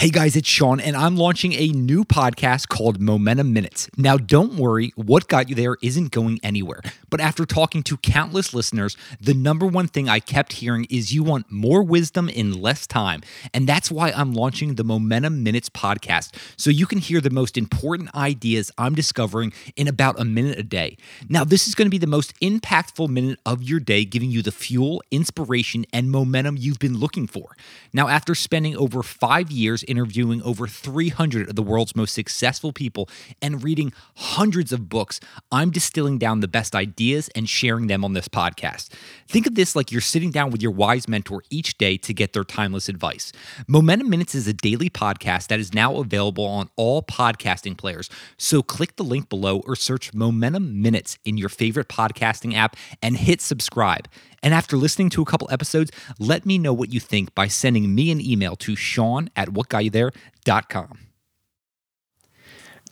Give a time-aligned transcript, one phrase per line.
[0.00, 3.90] Hey guys, it's Sean, and I'm launching a new podcast called Momentum Minutes.
[3.98, 6.80] Now, don't worry, what got you there isn't going anywhere.
[7.10, 11.22] But after talking to countless listeners, the number one thing I kept hearing is you
[11.22, 13.20] want more wisdom in less time.
[13.52, 17.58] And that's why I'm launching the Momentum Minutes podcast, so you can hear the most
[17.58, 20.96] important ideas I'm discovering in about a minute a day.
[21.28, 24.40] Now, this is going to be the most impactful minute of your day, giving you
[24.40, 27.54] the fuel, inspiration, and momentum you've been looking for.
[27.92, 33.08] Now, after spending over five years interviewing over 300 of the world's most successful people
[33.42, 35.18] and reading hundreds of books,
[35.50, 38.90] I'm distilling down the best ideas and sharing them on this podcast.
[39.28, 42.32] Think of this like you're sitting down with your wise mentor each day to get
[42.32, 43.32] their timeless advice.
[43.66, 48.08] Momentum Minutes is a daily podcast that is now available on all podcasting players.
[48.36, 53.16] So click the link below or search Momentum Minutes in your favorite podcasting app and
[53.16, 54.08] hit subscribe.
[54.42, 57.94] And after listening to a couple episodes, let me know what you think by sending
[57.94, 60.98] me an email to sean at whatgotyouThere.com.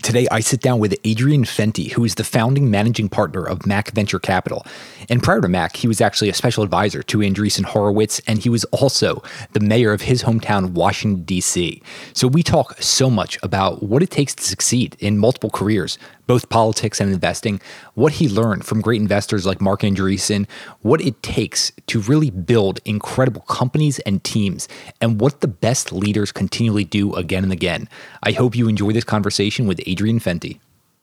[0.00, 3.90] Today, I sit down with Adrian Fenty, who is the founding managing partner of Mac
[3.90, 4.64] Venture Capital.
[5.10, 8.48] And prior to Mac, he was actually a special advisor to Andreessen Horowitz, and he
[8.48, 11.82] was also the mayor of his hometown, Washington, D.C.
[12.12, 16.48] So we talk so much about what it takes to succeed in multiple careers, both
[16.50, 17.60] politics and investing,
[17.94, 20.46] what he learned from great investors like Marc Andreessen,
[20.82, 24.68] what it takes to really build incredible companies and teams,
[25.00, 27.88] and what the best leaders continually do again and again.
[28.22, 30.60] I hope you enjoy this conversation with Adrian Fenty.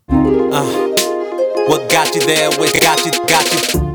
[0.07, 0.85] Uh,
[1.67, 2.51] what got you there?
[2.51, 3.11] What got you?
[3.27, 3.94] Got you?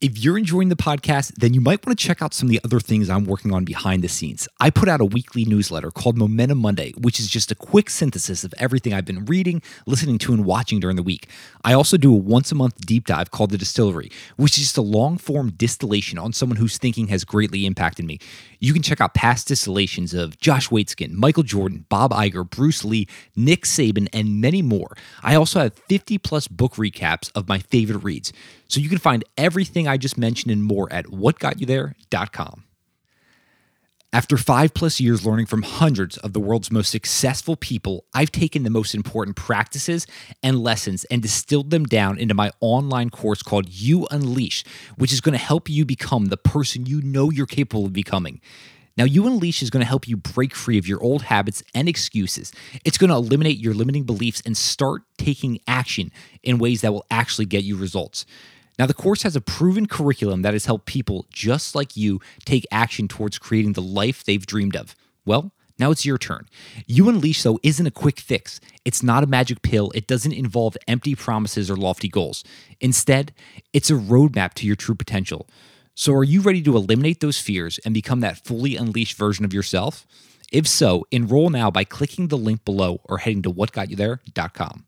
[0.00, 2.60] If you're enjoying the podcast, then you might want to check out some of the
[2.64, 4.48] other things I'm working on behind the scenes.
[4.58, 8.42] I put out a weekly newsletter called Momentum Monday, which is just a quick synthesis
[8.42, 11.28] of everything I've been reading, listening to, and watching during the week.
[11.62, 14.76] I also do a once a month deep dive called The Distillery, which is just
[14.76, 18.18] a long form distillation on someone whose thinking has greatly impacted me.
[18.58, 23.06] You can check out past distillations of Josh Waitzkin, Michael Jordan, Bob Iger, Bruce Lee,
[23.36, 24.96] Nick Saban, and many more.
[25.22, 28.32] I also have 50 plus book recaps of my favorite reads.
[28.68, 32.64] So you can find everything I just mentioned and more at whatgotyouThere.com.
[34.14, 38.62] After five plus years learning from hundreds of the world's most successful people, I've taken
[38.62, 40.06] the most important practices
[40.40, 44.62] and lessons and distilled them down into my online course called You Unleash,
[44.96, 48.40] which is going to help you become the person you know you're capable of becoming.
[48.96, 51.88] Now, You Unleash is going to help you break free of your old habits and
[51.88, 52.52] excuses.
[52.84, 56.12] It's going to eliminate your limiting beliefs and start taking action
[56.44, 58.26] in ways that will actually get you results.
[58.78, 62.66] Now, the course has a proven curriculum that has helped people just like you take
[62.72, 64.96] action towards creating the life they've dreamed of.
[65.24, 66.46] Well, now it's your turn.
[66.86, 68.60] You Unleash, though, isn't a quick fix.
[68.84, 69.90] It's not a magic pill.
[69.94, 72.44] It doesn't involve empty promises or lofty goals.
[72.80, 73.32] Instead,
[73.72, 75.48] it's a roadmap to your true potential.
[75.96, 79.54] So, are you ready to eliminate those fears and become that fully unleashed version of
[79.54, 80.06] yourself?
[80.52, 84.86] If so, enroll now by clicking the link below or heading to whatgotyouThere.com.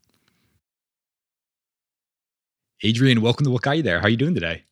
[2.83, 3.99] Adrian, welcome to What Got You There.
[3.99, 4.63] How are you doing today?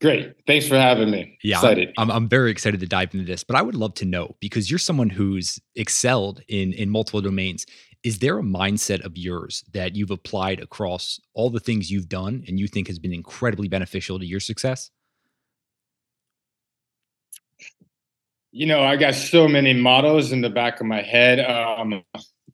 [0.00, 0.34] Great.
[0.46, 1.36] Thanks for having me.
[1.42, 1.92] Yeah, excited.
[1.98, 4.70] I'm, I'm very excited to dive into this, but I would love to know because
[4.70, 7.66] you're someone who's excelled in in multiple domains.
[8.04, 12.44] Is there a mindset of yours that you've applied across all the things you've done
[12.46, 14.90] and you think has been incredibly beneficial to your success?
[18.52, 21.40] You know, I got so many mottos in the back of my head.
[21.40, 22.02] Um,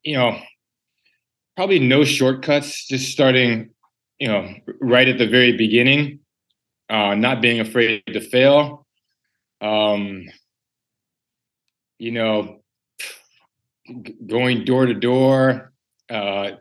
[0.03, 0.39] you know,
[1.57, 3.71] probably no shortcuts, just starting
[4.19, 6.21] you know, right at the very beginning,
[6.91, 8.87] uh, not being afraid to fail.
[9.61, 10.25] Um,
[11.99, 12.61] you know,
[14.27, 15.73] going door to door,
[16.11, 16.53] uh,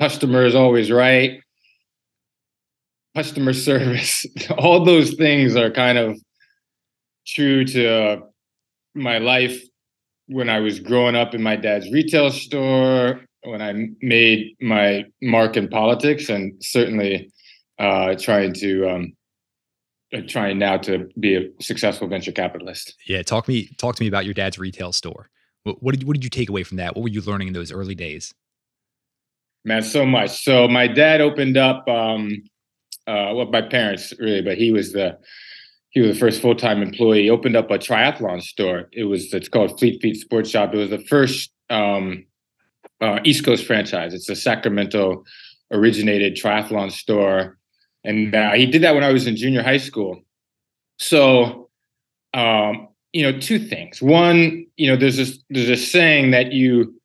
[0.00, 1.40] customer is always right,
[3.16, 4.26] customer service,
[4.58, 6.18] all those things are kind of
[7.26, 8.20] true to
[8.94, 9.60] my life
[10.26, 15.56] when I was growing up in my dad's retail store, when I made my mark
[15.56, 17.32] in politics, and certainly
[17.78, 19.12] uh, trying to um,
[20.14, 22.94] uh, trying now to be a successful venture capitalist.
[23.06, 25.30] Yeah, talk me talk to me about your dad's retail store.
[25.64, 26.94] What, what did what did you take away from that?
[26.94, 28.34] What were you learning in those early days?
[29.64, 30.42] Man, so much.
[30.42, 31.88] So my dad opened up.
[31.88, 32.42] Um,
[33.06, 35.18] uh, well, my parents really, but he was the
[35.90, 37.24] he was the first full time employee.
[37.24, 38.88] He opened up a triathlon store.
[38.92, 40.74] It was it's called Fleet Feet Sports Shop.
[40.74, 42.24] It was the first um,
[43.02, 44.14] uh, East Coast franchise.
[44.14, 45.24] It's a Sacramento
[45.72, 47.58] originated triathlon store.
[48.04, 50.22] And uh, he did that when I was in junior high school.
[50.98, 51.68] So,
[52.32, 54.00] um, you know, two things.
[54.00, 56.98] One, you know, there's this there's a saying that you,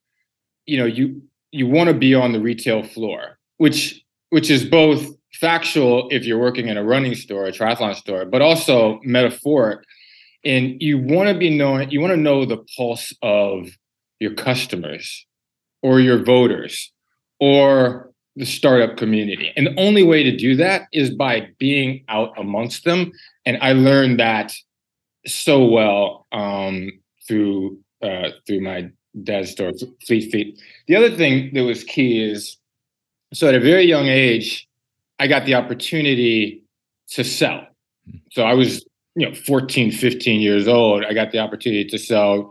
[0.65, 1.21] you know, you
[1.51, 6.39] you want to be on the retail floor, which which is both factual if you're
[6.39, 9.79] working in a running store, a triathlon store, but also metaphoric.
[10.45, 13.69] And you want to be knowing, you want to know the pulse of
[14.19, 15.26] your customers
[15.87, 16.91] or your voters
[17.39, 19.53] or the startup community.
[19.55, 23.13] And the only way to do that is by being out amongst them.
[23.45, 24.51] And I learned that
[25.25, 26.91] so well um,
[27.25, 28.91] through uh, through my
[29.23, 29.71] dad's store,
[30.05, 30.61] Fleet Feet.
[30.87, 32.57] The other thing that was key is
[33.33, 34.67] so at a very young age,
[35.19, 36.63] I got the opportunity
[37.11, 37.65] to sell.
[38.31, 38.85] So I was,
[39.15, 41.05] you know, 14, 15 years old.
[41.05, 42.49] I got the opportunity to sell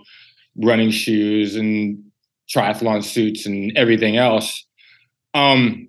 [0.56, 2.02] running shoes and
[2.48, 4.64] triathlon suits and everything else.
[5.34, 5.88] Um,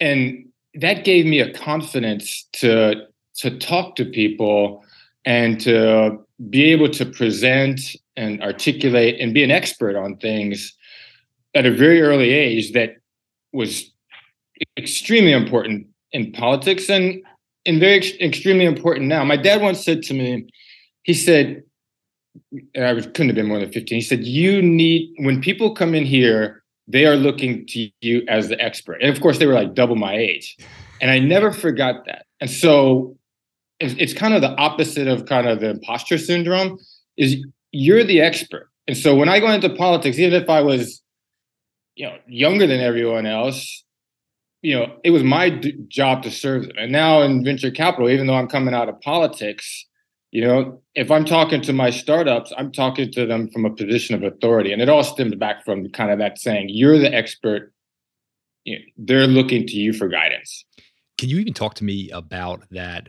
[0.00, 3.06] and that gave me a confidence to
[3.38, 4.82] to talk to people
[5.24, 6.18] and to
[6.48, 7.80] be able to present
[8.16, 10.74] and articulate and be an expert on things
[11.54, 12.96] at a very early age that
[13.52, 13.90] was
[14.78, 17.22] extremely important in politics and
[17.66, 19.24] and very ex- extremely important now.
[19.24, 20.46] My dad once said to me,
[21.02, 21.62] he said,
[22.80, 23.96] I was, couldn't have been more than 15.
[23.96, 28.48] He said, You need, when people come in here, they are looking to you as
[28.48, 29.02] the expert.
[29.02, 30.56] And of course, they were like double my age.
[31.00, 32.26] And I never forgot that.
[32.40, 33.16] And so
[33.80, 36.78] it's, it's kind of the opposite of kind of the imposter syndrome
[37.16, 38.70] is you're the expert.
[38.86, 41.02] And so when I go into politics, even if I was,
[41.96, 43.84] you know, younger than everyone else,
[44.62, 46.76] you know, it was my d- job to serve them.
[46.78, 49.85] And now in venture capital, even though I'm coming out of politics,
[50.32, 54.14] you know, if I'm talking to my startups, I'm talking to them from a position
[54.14, 54.72] of authority.
[54.72, 57.72] And it all stems back from kind of that saying, you're the expert.
[58.64, 60.64] You know, they're looking to you for guidance.
[61.18, 63.08] Can you even talk to me about that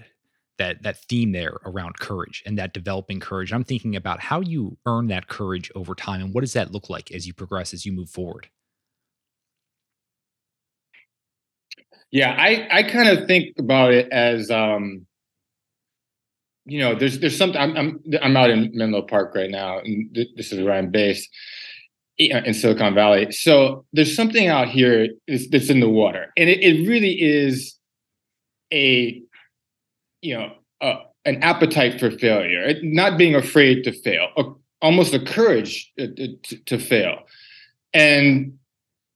[0.59, 3.51] that that theme there around courage and that developing courage?
[3.51, 6.89] I'm thinking about how you earn that courage over time and what does that look
[6.89, 8.47] like as you progress, as you move forward?
[12.11, 15.06] Yeah, I, I kind of think about it as um,
[16.67, 17.59] you know, there's there's something.
[17.59, 20.91] I'm I'm I'm out in Menlo Park right now, and th- this is where I'm
[20.91, 21.29] based
[22.19, 23.31] uh, in Silicon Valley.
[23.31, 27.77] So there's something out here that's in the water, and it, it really is
[28.73, 29.21] a
[30.21, 30.51] you know
[31.25, 34.43] an appetite for failure, not being afraid to fail, a,
[34.81, 36.35] almost a courage to,
[36.65, 37.19] to fail,
[37.93, 38.57] and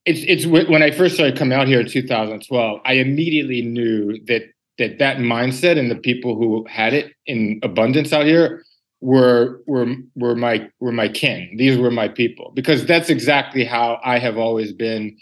[0.05, 4.43] it's it's when I first started coming out here in 2012, I immediately knew that
[4.77, 8.63] that that mindset and the people who had it in abundance out here
[9.01, 11.49] were were were my were my kin.
[11.57, 15.17] These were my people because that's exactly how I have always been.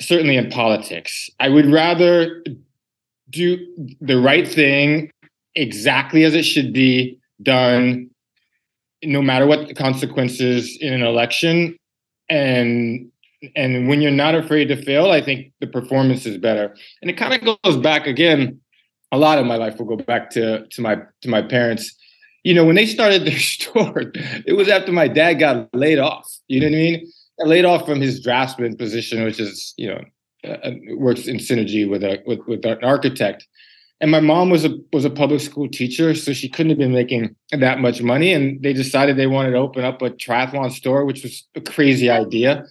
[0.00, 2.44] Certainly in politics, I would rather
[3.30, 3.58] do
[4.00, 5.10] the right thing
[5.54, 8.08] exactly as it should be done,
[9.02, 11.76] no matter what the consequences in an election,
[12.30, 13.10] and
[13.54, 16.74] and when you're not afraid to fail, I think the performance is better.
[17.02, 18.60] And it kind of goes back again.
[19.12, 21.94] A lot of my life will go back to to my to my parents.
[22.44, 24.12] You know, when they started their store,
[24.46, 26.26] it was after my dad got laid off.
[26.48, 27.12] You know what I mean?
[27.46, 30.00] laid off from his draftsman position, which is you know
[30.44, 33.46] uh, uh, works in synergy with a with, with an architect.
[34.00, 36.92] And my mom was a was a public school teacher, so she couldn't have been
[36.92, 38.32] making that much money.
[38.32, 42.10] And they decided they wanted to open up a triathlon store, which was a crazy
[42.10, 42.64] idea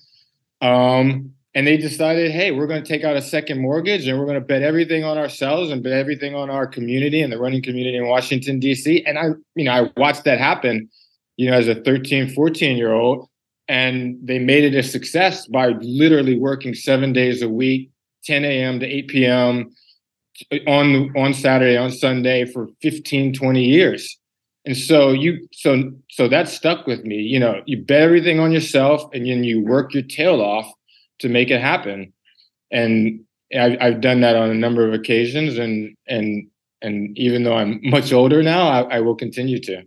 [0.61, 4.25] um, and they decided, hey, we're going to take out a second mortgage and we're
[4.25, 7.63] going to bet everything on ourselves and bet everything on our community and the running
[7.63, 9.03] community in Washington, D.C.
[9.05, 10.87] And I, you know, I watched that happen,
[11.35, 13.27] you know, as a 13, 14 year old.
[13.67, 17.89] And they made it a success by literally working seven days a week,
[18.25, 18.79] 10 a.m.
[18.79, 19.71] to 8 p.m.
[20.67, 24.17] on on Saturday, on Sunday for 15, 20 years.
[24.67, 27.15] And so you so so that stuck with me.
[27.15, 30.69] You know, you bet everything on yourself and then you work your tail off
[31.19, 32.11] to make it happen.
[32.69, 33.21] And
[33.57, 36.49] I've, I've done that on a number of occasions and and
[36.81, 39.83] and even though I'm much older now, I, I will continue to.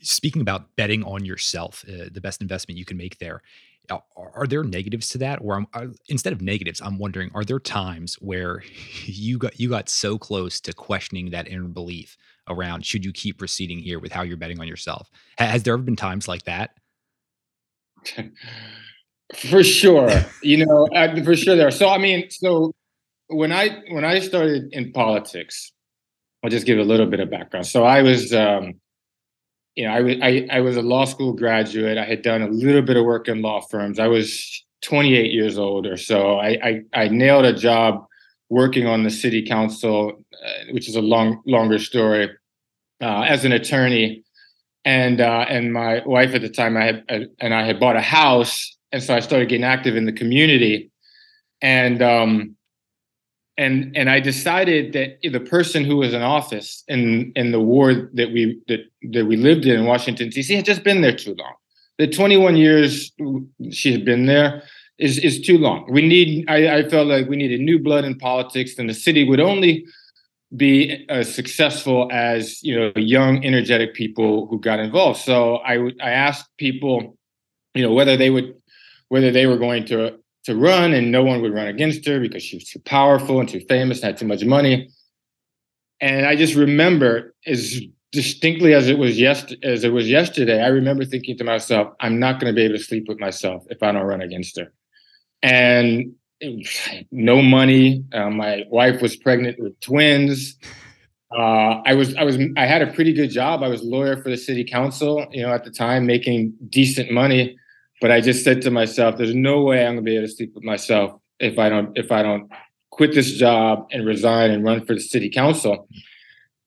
[0.00, 3.42] Speaking about betting on yourself, uh, the best investment you can make there.
[3.90, 8.14] Are, there negatives to that, or are, instead of negatives, I'm wondering: Are there times
[8.14, 8.62] where
[9.04, 12.16] you got you got so close to questioning that inner belief
[12.48, 15.10] around should you keep proceeding here with how you're betting on yourself.
[15.38, 16.70] Has there ever been times like that?
[19.34, 20.08] for sure,
[20.42, 20.88] you know,
[21.24, 21.68] for sure there.
[21.68, 21.72] Are.
[21.72, 22.72] So I mean, so
[23.28, 25.72] when I when I started in politics,
[26.44, 27.66] I'll just give a little bit of background.
[27.66, 28.74] So I was, um,
[29.76, 31.98] you know, I was I, I was a law school graduate.
[31.98, 33.98] I had done a little bit of work in law firms.
[33.98, 36.38] I was 28 years old or so.
[36.38, 38.06] I I, I nailed a job
[38.48, 42.30] working on the city council, uh, which is a long longer story.
[43.02, 44.24] uh, as an attorney,
[44.84, 47.96] and uh, and my wife at the time I had uh, and I had bought
[47.96, 50.90] a house, and so I started getting active in the community,
[51.62, 52.55] and um,
[53.58, 58.10] and and I decided that the person who was in office in in the ward
[58.14, 58.80] that we that
[59.12, 60.54] that we lived in in Washington D.C.
[60.54, 61.54] had just been there too long.
[61.98, 63.12] The 21 years
[63.70, 64.62] she had been there
[64.98, 65.86] is is too long.
[65.90, 66.44] We need.
[66.48, 69.86] I, I felt like we needed new blood in politics, and the city would only
[70.56, 75.20] be as successful as you know young, energetic people who got involved.
[75.20, 77.16] So I I asked people,
[77.74, 78.54] you know, whether they would
[79.08, 82.42] whether they were going to to run, and no one would run against her because
[82.42, 84.88] she was too powerful and too famous and had too much money.
[86.00, 87.80] And I just remember as
[88.12, 90.62] distinctly as it was as it was yesterday.
[90.62, 93.64] I remember thinking to myself, I'm not going to be able to sleep with myself
[93.70, 94.72] if I don't run against her.
[95.42, 96.14] And
[97.10, 98.04] no money.
[98.12, 100.56] Uh, my wife was pregnant with twins.
[101.36, 103.62] Uh, I was I was I had a pretty good job.
[103.62, 107.56] I was lawyer for the city council, you know, at the time, making decent money.
[108.00, 110.52] But I just said to myself, "There's no way I'm gonna be able to sleep
[110.54, 112.50] with myself if I don't if I don't
[112.90, 115.88] quit this job and resign and run for the city council."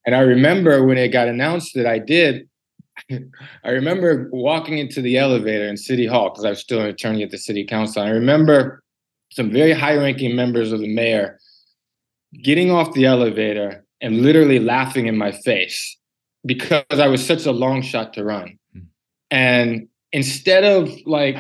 [0.06, 2.48] And I remember when it got announced that I did.
[3.64, 7.24] I remember walking into the elevator in City Hall because I was still an attorney
[7.24, 8.02] at the city council.
[8.02, 8.84] I remember
[9.32, 11.40] some very high ranking members of the mayor
[12.44, 15.98] getting off the elevator and literally laughing in my face
[16.46, 18.58] because I was such a long shot to run.
[18.74, 18.80] Hmm.
[19.32, 21.38] And instead of like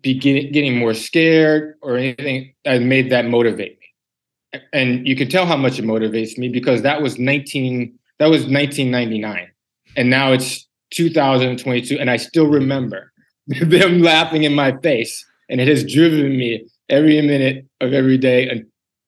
[0.00, 4.60] begin, getting more scared or anything, I made that motivate me.
[4.72, 8.42] And you can tell how much it motivates me because that was 19 that was
[8.42, 9.48] 1999
[9.96, 13.12] and now it's 2022 and I still remember
[13.46, 18.48] them laughing in my face and it has driven me every minute of every day
[18.48, 18.66] and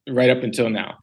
[0.09, 0.99] right up until now.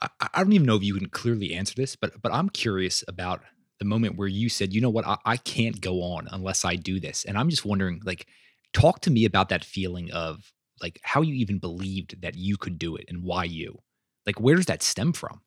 [0.00, 3.04] I, I don't even know if you can clearly answer this, but but I'm curious
[3.08, 3.42] about
[3.80, 6.76] the moment where you said, you know what, I, I can't go on unless I
[6.76, 7.24] do this.
[7.24, 8.26] And I'm just wondering, like,
[8.72, 12.78] talk to me about that feeling of like how you even believed that you could
[12.78, 13.80] do it and why you.
[14.26, 15.40] Like, where does that stem from?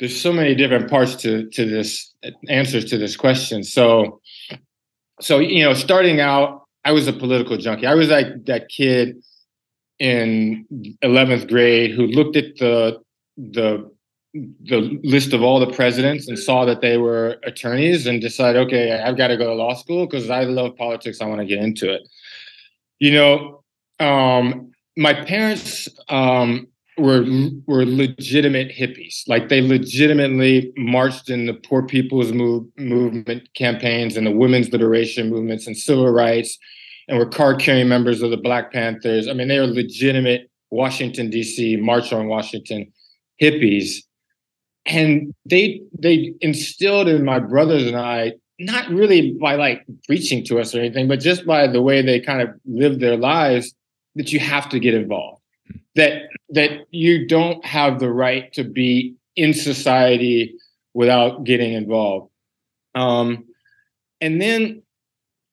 [0.00, 3.62] There's so many different parts to to this uh, answers to this question.
[3.62, 4.20] So,
[5.20, 7.86] so you know, starting out, I was a political junkie.
[7.86, 9.22] I was like that kid
[9.98, 10.66] in
[11.04, 13.00] 11th grade who looked at the
[13.36, 13.91] the
[14.34, 18.92] the list of all the presidents and saw that they were attorneys and decided, okay,
[18.92, 21.20] I've got to go to law school because I love politics.
[21.20, 22.02] I want to get into it.
[22.98, 23.64] You know,
[24.00, 27.24] um, my parents um, were
[27.66, 29.22] were legitimate hippies.
[29.26, 35.30] Like they legitimately marched in the poor people's move, movement campaigns and the women's liberation
[35.30, 36.58] movements and civil rights,
[37.08, 39.28] and were card carrying members of the Black Panthers.
[39.28, 41.76] I mean, they are legitimate Washington D.C.
[41.76, 42.92] March on Washington
[43.40, 44.02] hippies,
[44.86, 50.60] and they they instilled in my brothers and I not really by like preaching to
[50.60, 53.74] us or anything, but just by the way they kind of lived their lives
[54.14, 55.42] that you have to get involved
[55.94, 60.54] that that you don't have the right to be in society
[60.94, 62.30] without getting involved.
[62.94, 63.46] Um,
[64.20, 64.82] and then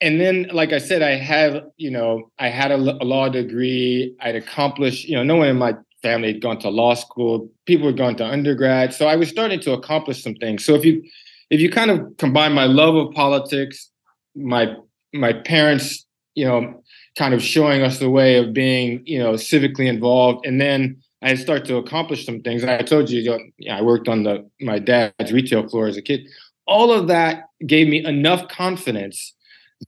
[0.01, 4.13] and then like i said i had you know i had a, a, law degree
[4.21, 7.87] i'd accomplished you know no one in my family had gone to law school people
[7.87, 11.03] had gone to undergrad so i was starting to accomplish some things so if you
[11.49, 13.89] if you kind of combine my love of politics
[14.35, 14.75] my
[15.13, 16.81] my parents you know
[17.19, 20.45] kind of showing us the way of being, you know, civically involved.
[20.45, 22.63] And then I start to accomplish some things.
[22.63, 26.01] I told you, you know, I worked on the my dad's retail floor as a
[26.01, 26.21] kid.
[26.65, 29.35] All of that gave me enough confidence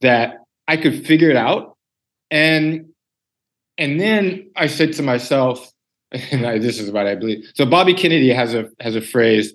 [0.01, 1.77] that I could figure it out.
[2.29, 2.87] And
[3.77, 5.70] and then I said to myself,
[6.31, 7.49] and I, this is what I believe.
[7.55, 9.53] So Bobby Kennedy has a has a phrase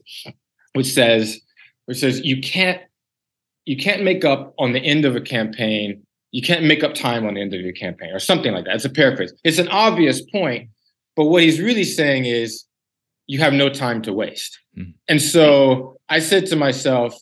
[0.74, 1.40] which says
[1.86, 2.80] which says you can't
[3.64, 6.02] you can't make up on the end of a campaign
[6.36, 8.74] you can't make up time on the end of your campaign or something like that.
[8.74, 9.32] It's a paraphrase.
[9.42, 10.68] It's an obvious point,
[11.16, 12.64] but what he's really saying is
[13.26, 14.58] you have no time to waste.
[14.76, 14.92] Mm.
[15.08, 17.14] And so I said to myself,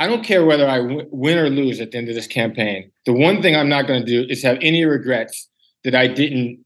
[0.00, 2.90] I don't care whether I w- win or lose at the end of this campaign.
[3.06, 5.48] The one thing I'm not going to do is have any regrets
[5.84, 6.65] that I didn't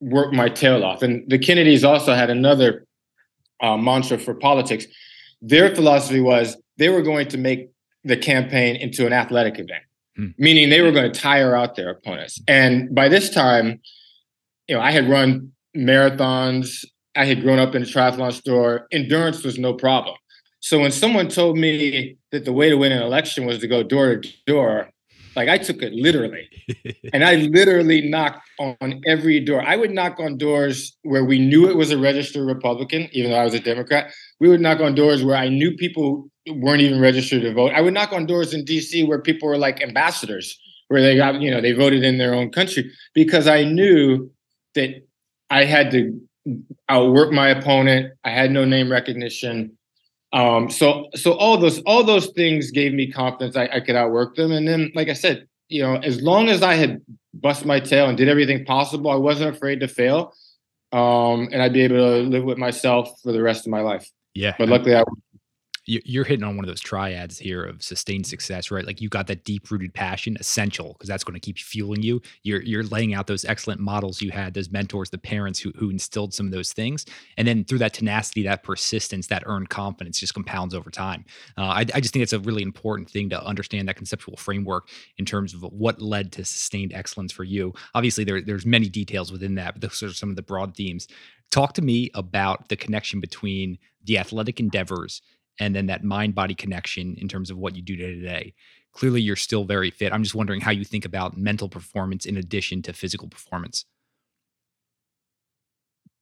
[0.00, 1.02] work my tail off.
[1.02, 2.86] And the Kennedys also had another
[3.60, 4.86] uh, mantra for politics.
[5.42, 7.70] Their philosophy was they were going to make
[8.04, 9.82] the campaign into an athletic event
[10.18, 10.34] mm.
[10.38, 12.40] meaning they were going to tire out their opponents.
[12.48, 13.80] And by this time,
[14.66, 16.84] you know, I had run marathons.
[17.14, 18.86] I had grown up in a triathlon store.
[18.92, 20.16] Endurance was no problem.
[20.60, 23.82] So when someone told me that the way to win an election was to go
[23.82, 24.90] door to door,
[25.38, 26.48] Like I took it literally.
[27.12, 29.62] and I literally knocked on every door.
[29.64, 33.36] I would knock on doors where we knew it was a registered Republican, even though
[33.36, 34.12] I was a Democrat.
[34.40, 37.70] We would knock on doors where I knew people weren't even registered to vote.
[37.72, 41.40] I would knock on doors in DC where people were like ambassadors, where they got,
[41.40, 44.32] you know, they voted in their own country because I knew
[44.74, 45.06] that
[45.50, 46.20] I had to
[46.88, 48.12] outwork my opponent.
[48.24, 49.77] I had no name recognition.
[50.32, 54.36] Um, so so all those all those things gave me confidence I, I could outwork
[54.36, 54.52] them.
[54.52, 57.00] And then, like I said, you know, as long as I had
[57.34, 60.34] bust my tail and did everything possible, I wasn't afraid to fail.
[60.92, 64.08] Um, and I'd be able to live with myself for the rest of my life.
[64.34, 64.54] Yeah.
[64.58, 65.04] But luckily I
[65.88, 68.84] you're hitting on one of those triads here of sustained success, right?
[68.84, 72.20] Like you got that deep rooted passion, essential because that's going to keep fueling you.
[72.42, 75.88] You're you're laying out those excellent models you had, those mentors, the parents who who
[75.88, 77.06] instilled some of those things,
[77.38, 81.24] and then through that tenacity, that persistence, that earned confidence just compounds over time.
[81.56, 84.88] Uh, I, I just think it's a really important thing to understand that conceptual framework
[85.16, 87.72] in terms of what led to sustained excellence for you.
[87.94, 91.08] Obviously, there there's many details within that, but those are some of the broad themes.
[91.50, 95.22] Talk to me about the connection between the athletic endeavors
[95.58, 98.54] and then that mind body connection in terms of what you do day to day.
[98.92, 100.12] Clearly, you're still very fit.
[100.12, 103.84] I'm just wondering how you think about mental performance in addition to physical performance.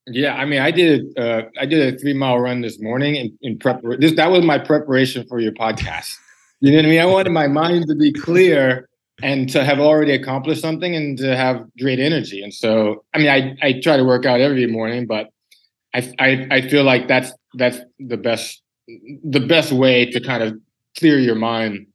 [0.08, 3.38] Yeah, I mean, I did uh, I did a three mile run this morning in,
[3.42, 4.14] in preparation.
[4.16, 6.14] That was my preparation for your podcast.
[6.60, 7.00] You know what I mean?
[7.00, 8.88] I wanted my mind to be clear
[9.22, 12.42] and to have already accomplished something and to have great energy.
[12.42, 15.28] And so, I mean, I I try to work out every morning, but
[15.92, 20.58] I I, I feel like that's that's the best the best way to kind of
[20.98, 21.86] clear your mind.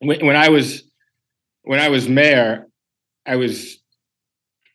[0.00, 0.84] When, when I was
[1.62, 2.66] when I was mayor,
[3.26, 3.78] I was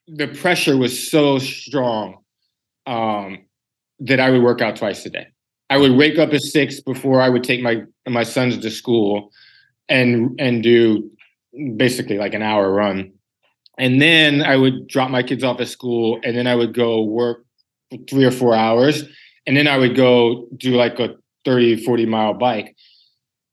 [0.08, 2.18] the pressure was so strong
[2.86, 3.40] um,
[4.00, 5.28] that I would work out twice a day.
[5.70, 9.32] I would wake up at six before I would take my my sons to school,
[9.90, 11.10] and and do
[11.78, 13.12] basically like an hour run,
[13.78, 17.02] and then I would drop my kids off at school, and then I would go
[17.02, 17.46] work
[18.10, 19.04] three or four hours,
[19.48, 21.16] and then I would go do like a
[21.46, 22.76] 30, 40 mile bike.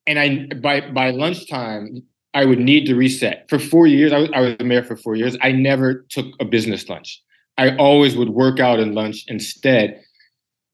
[0.07, 2.03] And I by by lunchtime,
[2.35, 3.47] I would need to reset.
[3.49, 5.37] For four years, I was, I was mayor for four years.
[5.43, 7.23] I never took a business lunch.
[7.59, 10.01] I always would work out and lunch instead.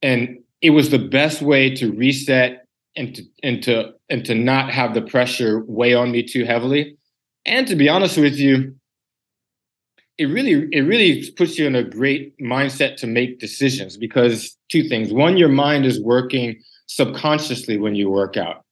[0.02, 4.70] And it was the best way to reset and to and to and to not
[4.70, 6.96] have the pressure weigh on me too heavily.
[7.44, 8.74] And to be honest with you,
[10.18, 14.88] it really it really puts you in a great mindset to make decisions because two
[14.88, 15.12] things.
[15.12, 18.64] One, your mind is working subconsciously when you work out.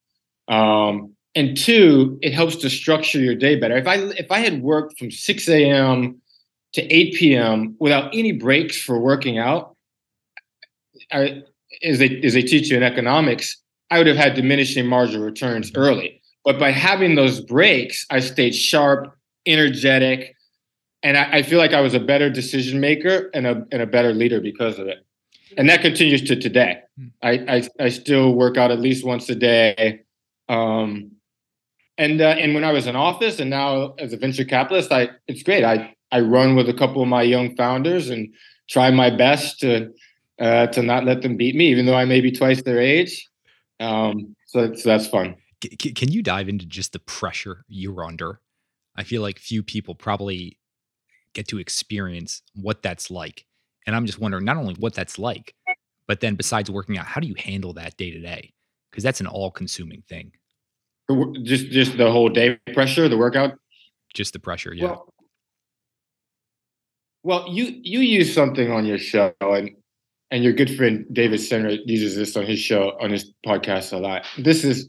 [0.48, 3.77] Um, and two, it helps to structure your day better.
[3.77, 6.20] If I if I had worked from 6 a.m.
[6.74, 7.77] to 8 p.m.
[7.81, 9.77] without any breaks for working out,
[11.11, 11.42] I,
[11.83, 15.72] as they as they teach you in economics, I would have had diminishing marginal returns
[15.74, 16.20] early.
[16.44, 20.37] But by having those breaks, I stayed sharp, energetic,
[21.03, 23.87] and I, I feel like I was a better decision maker and a and a
[23.87, 25.05] better leader because of it
[25.56, 26.80] and that continues to today.
[26.98, 27.06] Hmm.
[27.22, 30.02] I, I, I still work out at least once a day.
[30.48, 31.12] Um,
[31.96, 35.10] and uh, and when I was in office, and now as a venture capitalist, I
[35.28, 35.64] it's great.
[35.64, 38.32] I I run with a couple of my young founders and
[38.68, 39.92] try my best to
[40.40, 43.28] uh, to not let them beat me, even though I may be twice their age.
[43.80, 45.36] Um, so, so that's fun.
[45.78, 48.40] Can you dive into just the pressure you're under?
[48.96, 50.58] I feel like few people probably
[51.32, 53.46] get to experience what that's like
[53.87, 55.55] and I'm just wondering not only what that's like,
[56.07, 58.53] but then besides working out, how do you handle that day to day?
[58.90, 60.33] Because that's an all consuming thing.
[61.42, 63.59] Just just the whole day pressure, the workout.
[64.14, 64.87] Just the pressure, yeah.
[64.87, 65.14] Well,
[67.23, 69.70] well, you you use something on your show, and
[70.31, 73.99] and your good friend David Senra uses this on his show on his podcast a
[73.99, 74.25] lot.
[74.38, 74.88] This is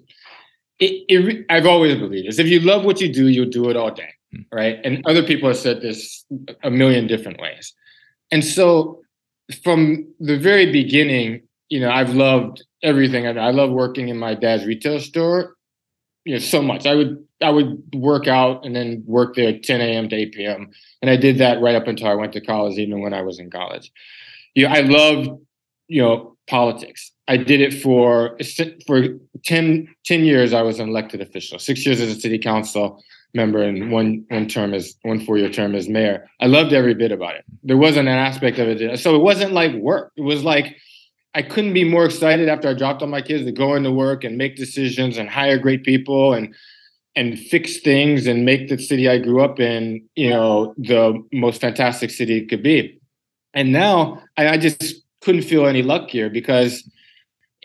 [0.79, 2.39] it, it, I've always believed this.
[2.39, 4.41] If you love what you do, you'll do it all day, hmm.
[4.51, 4.79] right?
[4.83, 6.25] And other people have said this
[6.63, 7.73] a million different ways.
[8.31, 9.01] And so
[9.63, 13.27] from the very beginning, you know, I've loved everything.
[13.27, 15.55] I, love working in my dad's retail store,
[16.23, 16.85] you know, so much.
[16.85, 20.09] I would I would work out and then work there 10 a.m.
[20.09, 20.71] to 8 p.m.
[21.01, 23.39] And I did that right up until I went to college, even when I was
[23.39, 23.91] in college.
[24.53, 25.29] You know, I loved,
[25.87, 27.11] you know, politics.
[27.27, 28.37] I did it for
[28.85, 29.01] for
[29.43, 30.53] 10, 10 years.
[30.53, 33.03] I was an elected official, six years as a city council,
[33.35, 36.27] member and one one term as one four year term as mayor.
[36.39, 37.45] I loved every bit about it.
[37.63, 38.99] There wasn't an aspect of it.
[38.99, 40.11] So it wasn't like work.
[40.15, 40.75] It was like
[41.35, 44.23] I couldn't be more excited after I dropped all my kids to go into work
[44.23, 46.55] and make decisions and hire great people and
[47.15, 51.61] and fix things and make the city I grew up in, you know, the most
[51.61, 52.99] fantastic city it could be.
[53.53, 56.87] And now I, I just couldn't feel any luckier because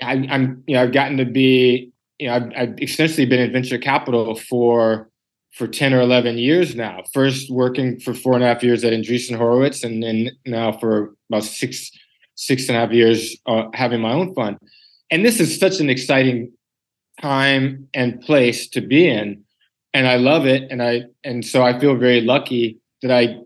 [0.02, 3.52] I, am you know, I've gotten to be, you know, I've, I've essentially been in
[3.52, 5.09] venture capital for
[5.52, 7.02] for 10 or 11 years now.
[7.12, 11.14] First working for four and a half years at Andreessen Horowitz, and then now for
[11.28, 11.90] about six,
[12.34, 14.58] six and a half years uh, having my own fund.
[15.10, 16.52] And this is such an exciting
[17.20, 19.42] time and place to be in.
[19.92, 20.70] And I love it.
[20.70, 23.38] And I and so I feel very lucky that I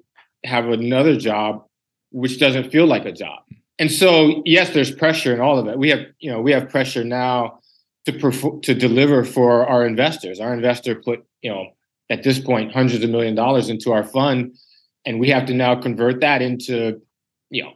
[0.45, 1.65] have another job
[2.11, 3.41] which doesn't feel like a job.
[3.79, 5.79] And so yes, there's pressure in all of it.
[5.79, 7.61] We have, you know, we have pressure now
[8.05, 10.39] to perform, to deliver for our investors.
[10.39, 11.69] Our investor put, you know,
[12.15, 14.55] at this point hundreds of million dollars into our fund
[15.05, 17.01] and we have to now convert that into
[17.51, 17.73] you know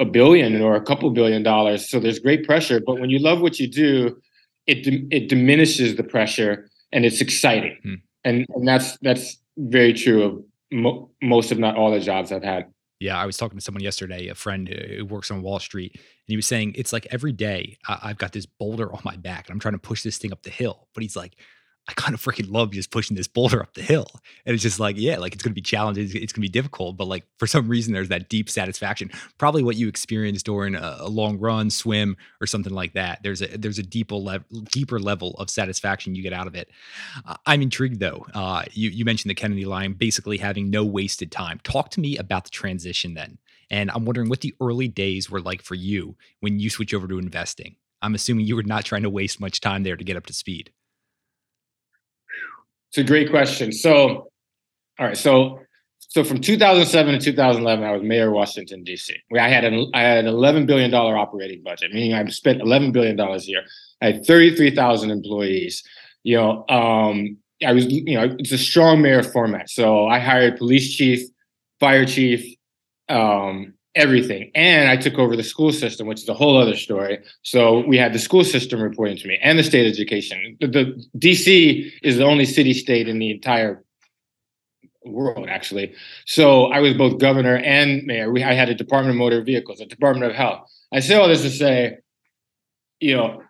[0.00, 3.40] a billion or a couple billion dollars so there's great pressure but when you love
[3.40, 4.20] what you do
[4.66, 4.78] it
[5.10, 7.94] it diminishes the pressure and it's exciting hmm.
[8.24, 12.42] and and that's that's very true of mo- most if not all the jobs i've
[12.42, 12.66] had
[13.02, 16.02] yeah, I was talking to someone yesterday, a friend who works on Wall Street, and
[16.28, 19.54] he was saying it's like every day I've got this boulder on my back and
[19.54, 20.86] I'm trying to push this thing up the hill.
[20.94, 21.34] But he's like,
[21.88, 24.06] I kind of freaking love just pushing this boulder up the hill.
[24.46, 26.04] And it's just like, yeah, like it's going to be challenging.
[26.04, 26.96] It's, going to be difficult.
[26.96, 29.10] But like for some reason, there's that deep satisfaction.
[29.36, 33.20] Probably what you experienced during a, a long run, swim, or something like that.
[33.24, 36.70] There's a there's a deeper level, deeper level of satisfaction you get out of it.
[37.26, 38.26] Uh, I'm intrigued though.
[38.32, 41.60] Uh, you you mentioned the Kennedy line, basically having no wasted time.
[41.64, 43.38] Talk to me about the transition then.
[43.70, 47.08] And I'm wondering what the early days were like for you when you switch over
[47.08, 47.76] to investing.
[48.02, 50.32] I'm assuming you were not trying to waste much time there to get up to
[50.32, 50.70] speed.
[52.92, 53.72] It's a great question.
[53.72, 54.30] So,
[54.98, 55.16] all right.
[55.16, 55.60] So,
[55.98, 59.16] so from 2007 to 2011, I was mayor of Washington D.C.
[59.34, 62.92] I had an I had an 11 billion dollar operating budget, meaning I spent 11
[62.92, 63.62] billion dollars a year.
[64.02, 65.82] I had 33,000 employees.
[66.22, 69.70] You know, um, I was you know it's a strong mayor format.
[69.70, 71.26] So I hired police chief,
[71.80, 72.56] fire chief,
[73.08, 74.50] um, everything.
[74.54, 77.18] And I took over the school system, which is a whole other story.
[77.42, 80.56] So we had the school system reporting to me and the state education.
[80.60, 83.84] The, the DC is the only city state in the entire
[85.04, 85.94] world, actually.
[86.26, 88.30] So I was both governor and mayor.
[88.30, 90.70] We, I had a Department of Motor Vehicles, a Department of Health.
[90.92, 91.98] I say all this to say,
[93.00, 93.42] you know,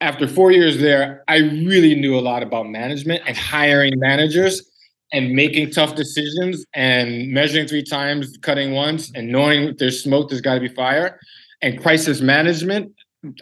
[0.00, 4.71] after four years there, I really knew a lot about management and hiring managers
[5.12, 10.30] and making tough decisions and measuring three times, cutting once, and knowing if there's smoke,
[10.30, 11.20] there's got to be fire,
[11.60, 12.92] and crisis management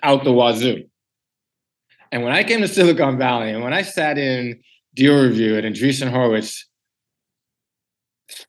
[0.02, 0.84] out the wazoo.
[2.12, 4.60] And when I came to Silicon Valley and when I sat in
[4.94, 6.66] deal review at Andreessen Horowitz,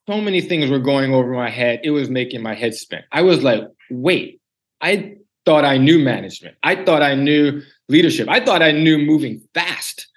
[0.08, 1.82] so many things were going over my head.
[1.84, 3.02] It was making my head spin.
[3.12, 4.42] I was like, wait,
[4.82, 6.56] I thought I knew management.
[6.64, 8.28] I thought I knew leadership.
[8.30, 10.08] I thought I knew moving fast.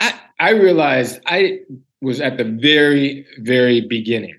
[0.00, 1.60] I, I realized I
[2.04, 4.38] was at the very, very beginning.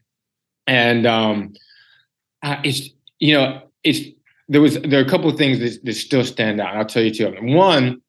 [0.67, 1.53] And um,
[2.41, 3.99] uh, it's, you know, it's,
[4.47, 6.75] there was, there are a couple of things that, that still stand out.
[6.75, 7.53] I'll tell you two of them.
[7.53, 8.01] One,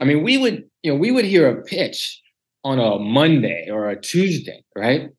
[0.00, 2.20] I mean, we would, you know, we would hear a pitch
[2.64, 5.10] on a Monday or a Tuesday, right?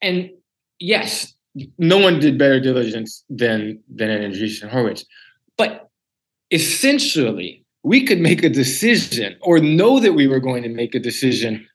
[0.00, 0.30] And
[0.80, 1.34] yes,
[1.76, 5.04] no one did better diligence than than an Andreessen Horowitz,
[5.56, 5.88] but
[6.50, 11.00] essentially, we could make a decision or know that we were going to make a
[11.00, 11.66] decision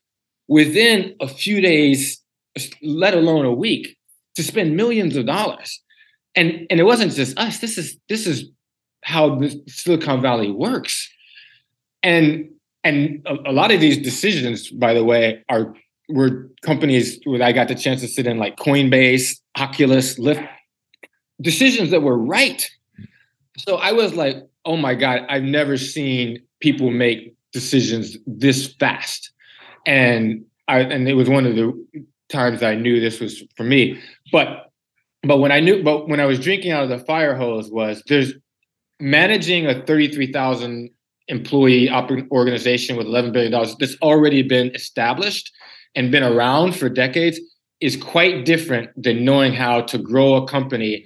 [0.48, 2.20] within a few days,
[2.82, 3.96] let alone a week,
[4.36, 5.80] to spend millions of dollars.
[6.34, 7.60] And and it wasn't just us.
[7.60, 8.50] This is this is
[9.02, 11.08] how the Silicon Valley works.
[12.02, 12.50] And
[12.82, 15.74] and a, a lot of these decisions, by the way, are
[16.08, 20.46] were companies where I got the chance to sit in, like Coinbase, Oculus, Lyft,
[21.40, 22.68] decisions that were right.
[23.56, 29.32] So I was like, oh my God, I've never seen people make decisions this fast
[29.86, 31.72] and I and it was one of the
[32.28, 34.00] times I knew this was for me.
[34.32, 34.70] But
[35.22, 38.02] but when I knew, but when I was drinking out of the fire hose was
[38.06, 38.32] there's
[39.00, 40.90] managing a thirty three thousand
[41.28, 45.50] employee op- organization with eleven billion dollars that's already been established
[45.94, 47.40] and been around for decades
[47.80, 51.04] is quite different than knowing how to grow a company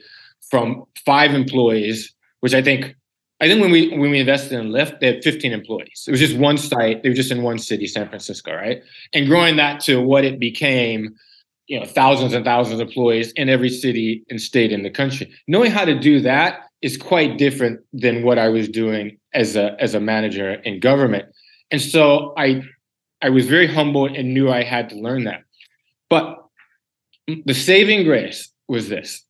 [0.50, 2.94] from five employees, which I think
[3.40, 6.04] I think when we when we invested in Lyft, they had 15 employees.
[6.06, 7.02] It was just one site.
[7.02, 8.82] They were just in one city, San Francisco, right?
[9.12, 11.14] And growing that to what it became,
[11.68, 15.32] you know, thousands and thousands of employees in every city and state in the country.
[15.46, 19.80] Knowing how to do that is quite different than what I was doing as a
[19.80, 21.26] as a manager in government.
[21.70, 22.62] And so I
[23.22, 25.42] I was very humble and knew I had to learn that.
[26.10, 26.38] But
[27.44, 29.24] the saving grace was this.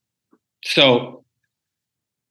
[0.64, 1.24] So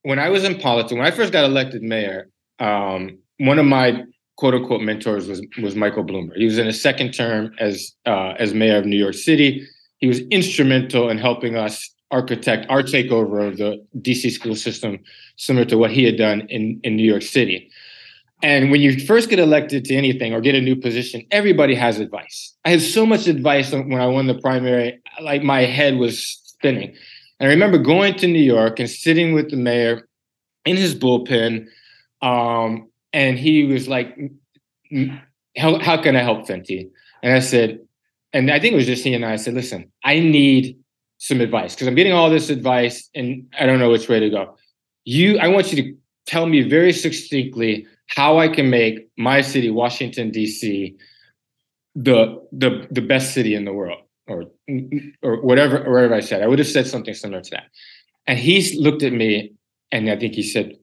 [0.04, 2.30] when I was in politics, when I first got elected mayor,
[2.60, 4.04] um, one of my
[4.38, 6.38] quote unquote mentors was was Michael Bloomberg.
[6.38, 9.68] He was in his second term as uh, as mayor of New York City.
[9.98, 15.00] He was instrumental in helping us architect our takeover of the DC school system,
[15.36, 17.70] similar to what he had done in in New York City.
[18.44, 22.00] And when you first get elected to anything or get a new position, everybody has
[22.00, 22.54] advice.
[22.66, 26.96] I had so much advice when I won the primary, like my head was spinning.
[27.40, 30.08] And I remember going to New York and sitting with the mayor
[30.66, 31.68] in his bullpen.
[32.22, 34.18] Um, and he was like,
[35.58, 36.90] how, how can I help Fenty?
[37.22, 37.80] And I said,
[38.34, 40.78] and I think it was just he and I, I said, listen, I need
[41.18, 44.30] some advice because I'm getting all this advice and I don't know which way to
[44.30, 44.56] go.
[45.06, 49.70] You, I want you to tell me very succinctly how I can make my city,
[49.70, 50.96] Washington D.C.,
[51.96, 54.46] the the the best city in the world, or
[55.22, 56.42] or whatever whatever I said.
[56.42, 57.66] I would have said something similar to that.
[58.28, 59.54] And he looked at me,
[59.92, 60.74] and I think he said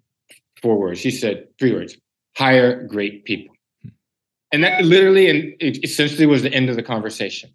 [0.63, 1.01] four words.
[1.01, 1.97] He said three words:
[2.37, 3.55] hire great people.
[4.53, 5.55] And that literally and
[5.85, 7.51] essentially was the end of the conversation.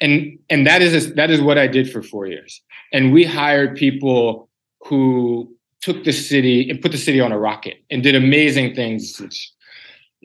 [0.00, 2.62] And and that is that is what I did for four years.
[2.92, 4.48] And we hired people
[4.86, 9.18] who took the city and put the city on a rocket and did amazing things,
[9.20, 9.52] which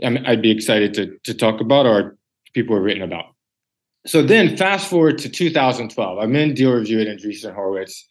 [0.04, 2.17] um, I'd be excited to, to talk about or
[2.54, 3.33] people have written about.
[4.06, 6.20] So then fast forward to 2012.
[6.20, 8.08] I'm in deal review at Andreessen Horowitz.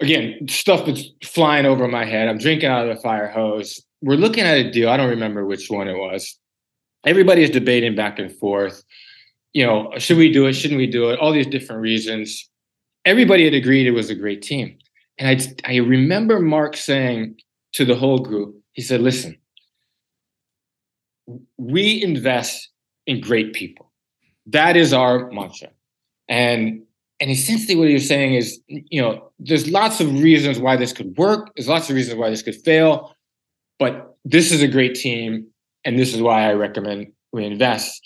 [0.00, 2.28] Again, stuff that's flying over my head.
[2.28, 3.82] I'm drinking out of the fire hose.
[4.02, 4.90] We're looking at a deal.
[4.90, 6.38] I don't remember which one it was.
[7.04, 8.84] Everybody is debating back and forth.
[9.52, 10.52] You know, should we do it?
[10.52, 11.18] Shouldn't we do it?
[11.18, 12.48] All these different reasons.
[13.04, 14.78] Everybody had agreed it was a great team.
[15.18, 17.40] And I, I remember Marc saying
[17.72, 19.38] to the whole group, he said, listen,
[21.56, 22.68] we invest
[23.06, 23.85] in great people.
[24.46, 25.68] That is our mantra.
[26.28, 26.82] And
[27.18, 31.16] and essentially what was saying is, you know, there's lots of reasons why this could
[31.16, 31.50] work.
[31.56, 33.14] There's lots of reasons why this could fail,
[33.78, 35.46] but this is a great team,
[35.84, 38.02] and this is why I recommend we invest.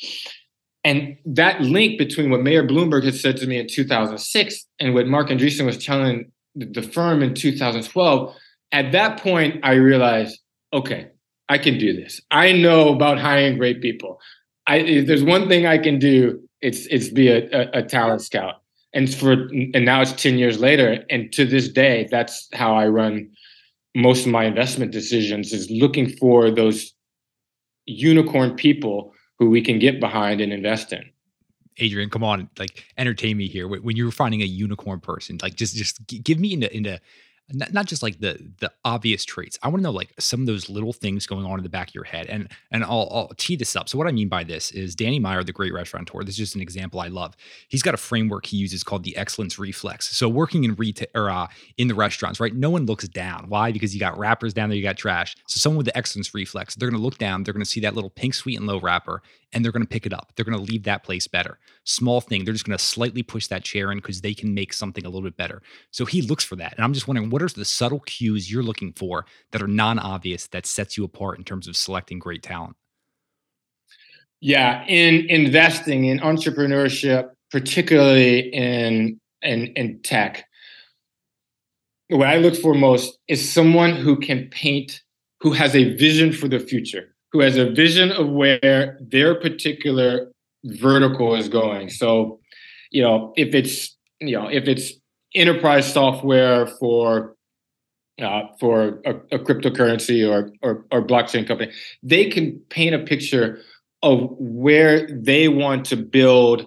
[0.85, 5.07] And that link between what Mayor Bloomberg had said to me in 2006 and what
[5.07, 8.35] Marc Andreessen was telling the firm in 2012,
[8.73, 10.41] at that point, I realized,
[10.73, 11.09] okay,
[11.49, 12.21] I can do this.
[12.31, 14.21] I know about hiring great people.
[14.71, 18.23] I, if there's one thing I can do, it's it's be a, a, a talent
[18.23, 18.63] scout.
[18.93, 22.87] And for and now it's 10 years later, and to this day, that's how I
[22.87, 23.31] run
[23.97, 26.95] most of my investment decisions is looking for those
[27.87, 31.03] unicorn people who we can get behind and invest in.
[31.79, 33.67] Adrian, come on, like entertain me here.
[33.67, 37.01] When you're finding a unicorn person, like just just give me into into
[37.53, 39.59] not, not just like the the obvious traits.
[39.63, 41.89] I want to know like some of those little things going on in the back
[41.89, 42.27] of your head.
[42.27, 43.89] And and I'll, I'll tee this up.
[43.89, 46.23] So what I mean by this is Danny Meyer, the great restaurateur.
[46.23, 47.37] This is just an example I love.
[47.69, 50.17] He's got a framework he uses called the excellence reflex.
[50.17, 52.55] So working in retail or uh, in the restaurants, right?
[52.55, 53.47] No one looks down.
[53.49, 53.73] Why?
[53.73, 55.37] Because you got wrappers down there, you got trash.
[55.47, 57.43] So someone with the excellence reflex, they're going to look down.
[57.43, 59.89] They're going to see that little pink sweet and low wrapper, and they're going to
[59.89, 60.33] pick it up.
[60.35, 61.59] They're going to leave that place better.
[61.85, 62.45] Small thing.
[62.45, 65.09] They're just going to slightly push that chair in because they can make something a
[65.09, 65.63] little bit better.
[65.91, 68.51] So he looks for that, and I'm just wondering what are the subtle cues cues
[68.51, 72.43] you're looking for that are non-obvious that sets you apart in terms of selecting great
[72.43, 72.77] talent?
[74.41, 80.45] Yeah, in investing in entrepreneurship, particularly in in, in tech,
[82.09, 85.03] what I look for most is someone who can paint,
[85.41, 90.31] who has a vision for the future, who has a vision of where their particular
[90.65, 91.89] vertical is going.
[91.89, 92.41] So,
[92.91, 95.00] you know, if it's you know if it's
[95.35, 97.37] enterprise software for
[98.21, 103.61] uh, for a, a, cryptocurrency or, or, or blockchain company, they can paint a picture
[104.03, 106.67] of where they want to build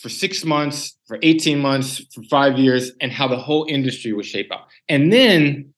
[0.00, 4.22] for six months, for 18 months, for five years, and how the whole industry will
[4.22, 4.68] shape up.
[4.88, 5.72] And then,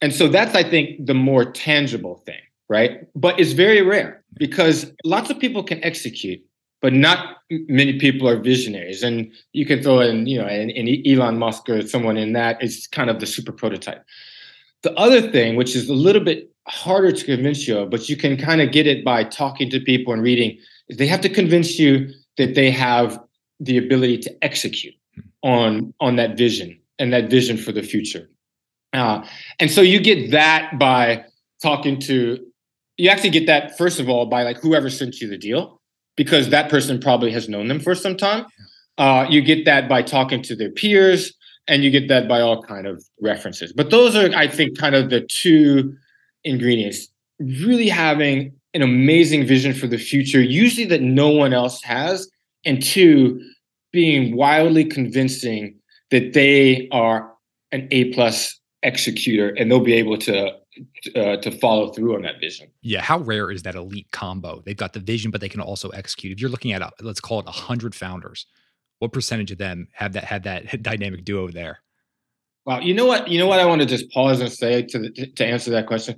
[0.00, 3.06] and so that's, I think, the more tangible thing, right?
[3.14, 6.40] But it's very rare because lots of people can execute
[6.82, 9.02] but not many people are visionaries.
[9.02, 10.70] And you can throw in, you know, an,
[11.06, 14.04] Elon Musk or someone in that is kind of the super prototype.
[14.82, 18.16] The other thing, which is a little bit harder to convince you of, but you
[18.16, 21.28] can kind of get it by talking to people and reading, is they have to
[21.28, 23.18] convince you that they have
[23.60, 24.94] the ability to execute
[25.42, 28.28] on on that vision and that vision for the future.
[28.92, 29.24] Uh,
[29.60, 31.24] and so you get that by
[31.62, 32.44] talking to
[32.96, 35.80] you actually get that first of all by like whoever sent you the deal
[36.22, 38.46] because that person probably has known them for some time.
[38.96, 41.32] Uh, you get that by talking to their peers,
[41.66, 43.72] and you get that by all kind of references.
[43.72, 45.96] But those are, I think, kind of the two
[46.44, 47.08] ingredients.
[47.40, 52.30] Really having an amazing vision for the future, usually that no one else has,
[52.64, 53.40] and two,
[53.92, 55.74] being wildly convincing
[56.12, 57.32] that they are
[57.72, 60.52] an A plus executor and they'll be able to
[61.16, 62.68] uh, to follow through on that vision.
[62.82, 64.62] Yeah, how rare is that elite combo?
[64.64, 66.32] They've got the vision, but they can also execute.
[66.32, 68.46] If you're looking at a, let's call it hundred founders,
[68.98, 71.80] what percentage of them have that had that dynamic duo there?
[72.64, 73.28] Well, you know what?
[73.28, 75.86] You know what I want to just pause and say to the, to answer that
[75.86, 76.16] question.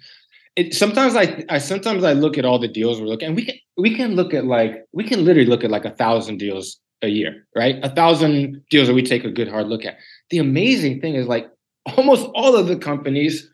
[0.57, 3.45] it sometimes I, I sometimes I look at all the deals we're looking and we
[3.47, 6.79] can we can look at like we can literally look at like a thousand deals
[7.03, 7.77] a year, right?
[7.83, 9.97] A thousand deals that we take a good hard look at.
[10.31, 11.49] The amazing thing is like
[11.97, 13.49] almost all of the companies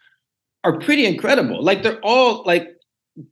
[0.64, 1.62] are pretty incredible.
[1.62, 2.68] Like they're all like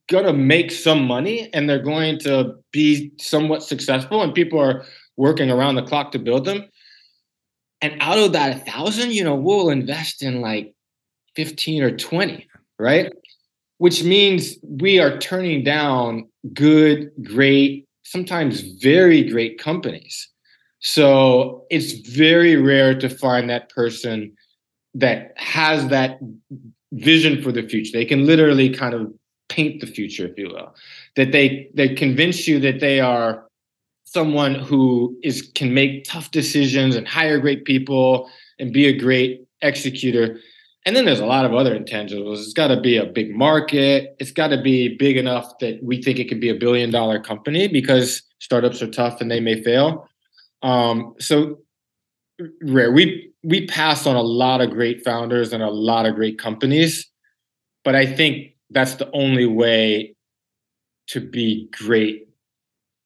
[0.08, 4.84] gonna make some money and they're going to be somewhat successful and people are
[5.16, 6.68] working around the clock to build them.
[7.80, 10.74] And out of that a thousand, you know, we'll invest in like
[11.36, 13.12] 15 or 20, right?
[13.78, 20.28] Which means we are turning down good, great, sometimes very great companies.
[20.80, 24.34] So it's very rare to find that person
[24.94, 26.18] that has that
[26.92, 27.92] vision for the future.
[27.92, 29.12] They can literally kind of
[29.48, 30.74] paint the future, if you will.
[31.16, 33.48] That they they convince you that they are
[34.04, 39.46] someone who is can make tough decisions and hire great people and be a great
[39.62, 40.38] executor.
[40.86, 42.38] And then there's a lot of other intangibles.
[42.38, 44.16] It's got to be a big market.
[44.18, 47.20] It's got to be big enough that we think it can be a billion dollar
[47.20, 50.08] company because startups are tough and they may fail.
[50.62, 51.58] Um, so
[52.62, 52.90] rare.
[52.90, 57.10] We we pass on a lot of great founders and a lot of great companies,
[57.82, 60.14] but I think that's the only way
[61.08, 62.28] to be great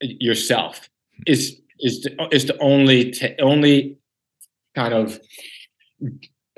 [0.00, 0.88] yourself
[1.26, 3.98] is is to, is to only to only
[4.74, 5.20] kind of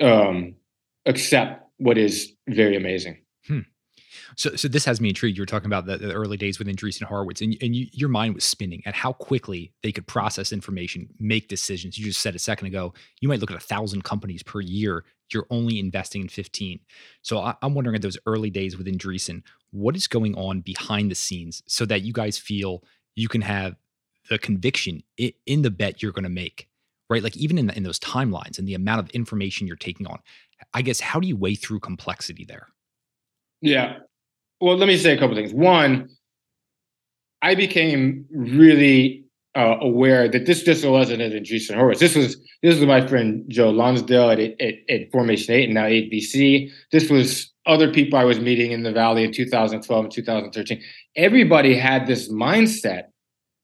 [0.01, 0.55] um,
[1.05, 3.17] accept what is very amazing.
[4.35, 5.37] So, so this has me intrigued.
[5.37, 8.09] You were talking about the, the early days with Andreessen Horowitz, and, and you, your
[8.09, 11.97] mind was spinning at how quickly they could process information, make decisions.
[11.97, 15.05] You just said a second ago, you might look at a thousand companies per year.
[15.33, 16.79] You're only investing in 15.
[17.21, 21.11] So I, am wondering at those early days with Andreessen, what is going on behind
[21.11, 22.83] the scenes so that you guys feel
[23.15, 23.75] you can have
[24.29, 26.67] the conviction in, in the bet you're going to make,
[27.09, 27.23] right?
[27.23, 30.19] Like even in, the, in those timelines and the amount of information you're taking on,
[30.73, 32.67] I guess, how do you weigh through complexity there?
[33.61, 33.97] Yeah.
[34.61, 35.53] Well, let me say a couple things.
[35.53, 36.09] One,
[37.41, 41.99] I became really uh, aware that this just wasn't an Andreessen Horowitz.
[41.99, 45.85] This was this was my friend Joe Lonsdale at, at, at Formation Eight and now
[45.85, 46.71] 8VC.
[46.91, 50.81] This was other people I was meeting in the Valley in 2012 and 2013.
[51.15, 53.03] Everybody had this mindset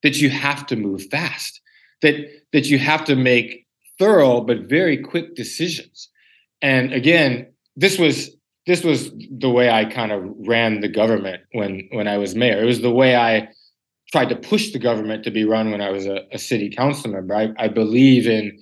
[0.03, 1.61] that you have to move fast,
[2.01, 2.15] that
[2.53, 3.65] that you have to make
[3.99, 6.09] thorough but very quick decisions.
[6.61, 8.35] And again, this was
[8.67, 12.61] this was the way I kind of ran the government when when I was mayor.
[12.61, 13.49] It was the way I
[14.11, 17.11] tried to push the government to be run when I was a, a city council
[17.11, 17.33] member.
[17.33, 18.59] I, I believe in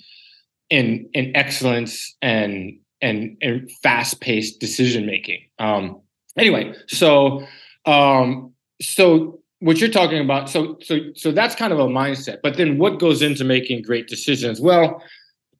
[0.69, 5.41] in in excellence and and, and fast paced decision making.
[5.57, 6.01] Um,
[6.37, 7.45] anyway, so
[7.85, 12.55] um, so what you're talking about so so so that's kind of a mindset but
[12.55, 15.03] then what goes into making great decisions well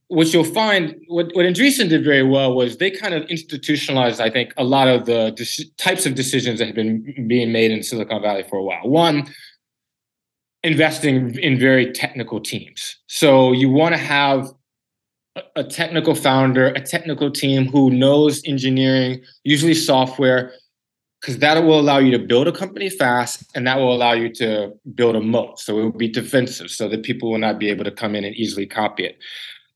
[0.10, 4.30] what you'll find what, what Andreessen did very well was they kind of institutionalized i
[4.30, 5.32] think a lot of the
[5.78, 9.28] types of decisions that have been being made in silicon valley for a while one
[10.64, 14.52] investing in very technical teams so you want to have
[15.56, 20.52] a technical founder a technical team who knows engineering usually software
[21.22, 24.34] because that will allow you to build a company fast and that will allow you
[24.34, 25.60] to build a moat.
[25.60, 28.24] So it will be defensive so that people will not be able to come in
[28.24, 29.18] and easily copy it.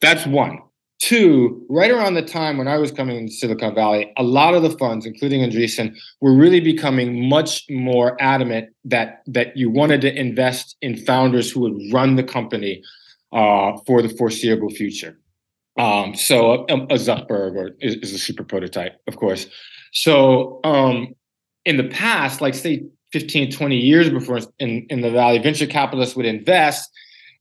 [0.03, 0.59] That's one.
[0.99, 4.61] Two, right around the time when I was coming into Silicon Valley, a lot of
[4.61, 10.13] the funds, including Andreessen, were really becoming much more adamant that that you wanted to
[10.13, 12.83] invest in founders who would run the company
[13.31, 15.17] uh, for the foreseeable future.
[15.79, 19.47] Um, so a, a Zuckerberg or is, is, a super prototype, of course.
[19.91, 21.15] So um,
[21.65, 26.15] in the past, like say 15, 20 years before in, in the Valley, venture capitalists
[26.15, 26.91] would invest.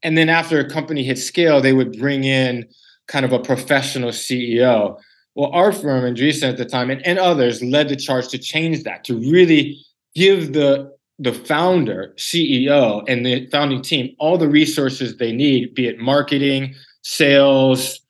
[0.02, 2.68] And then after a company hit scale, they would bring in
[3.08, 4.98] kind of a professional CEO.
[5.34, 8.82] Well, our firm, Andreessen at the time, and, and others led the charge to change
[8.84, 9.78] that, to really
[10.14, 15.86] give the the founder, CEO, and the founding team all the resources they need, be
[15.86, 18.00] it marketing, sales,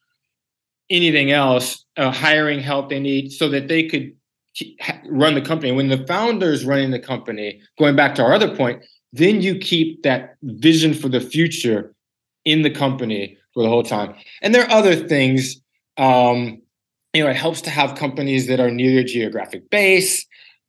[0.89, 4.13] anything else, uh, hiring help they need, so that they could
[5.07, 5.73] run the company.
[5.73, 9.59] When the founder is running the company, going back to our other point, then you
[9.59, 11.95] keep that vision for the future
[12.45, 14.15] in the company for the whole time.
[14.41, 15.61] And there are other things.
[15.97, 16.63] Um,
[17.13, 20.27] you know, it helps to have companies that are near your geographic base,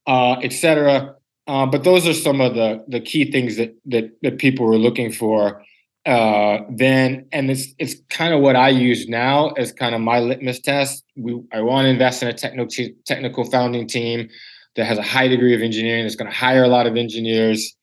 [0.08, 1.16] uh, et cetera.
[1.48, 4.78] Uh, but those are some of the the key things that that that people were
[4.78, 5.62] looking for
[6.06, 10.20] uh, then and it's it's kind of what I use now as kind of my
[10.20, 11.04] litmus test.
[11.16, 12.68] We I want to invest in a technical
[13.06, 14.30] technical founding team
[14.76, 17.74] that has a high degree of engineering that's going to hire a lot of engineers,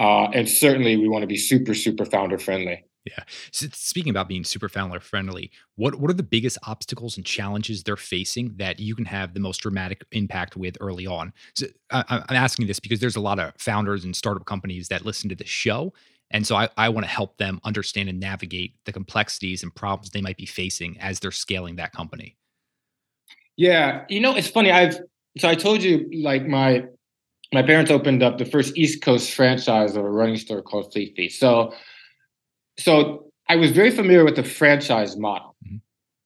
[0.00, 2.84] uh, and certainly we want to be super super founder friendly.
[3.06, 3.24] Yeah.
[3.50, 7.82] So speaking about being super founder friendly, what what are the biggest obstacles and challenges
[7.82, 11.32] they're facing that you can have the most dramatic impact with early on?
[11.54, 15.04] So I, I'm asking this because there's a lot of founders and startup companies that
[15.04, 15.92] listen to the show,
[16.30, 20.10] and so I, I want to help them understand and navigate the complexities and problems
[20.10, 22.36] they might be facing as they're scaling that company.
[23.56, 24.70] Yeah, you know, it's funny.
[24.70, 24.98] I've
[25.38, 26.84] so I told you like my
[27.52, 31.14] my parents opened up the first East Coast franchise of a running store called Fleet
[31.16, 31.32] Feet.
[31.32, 31.72] So
[32.78, 35.56] so I was very familiar with the franchise model.
[35.64, 35.76] Mm-hmm.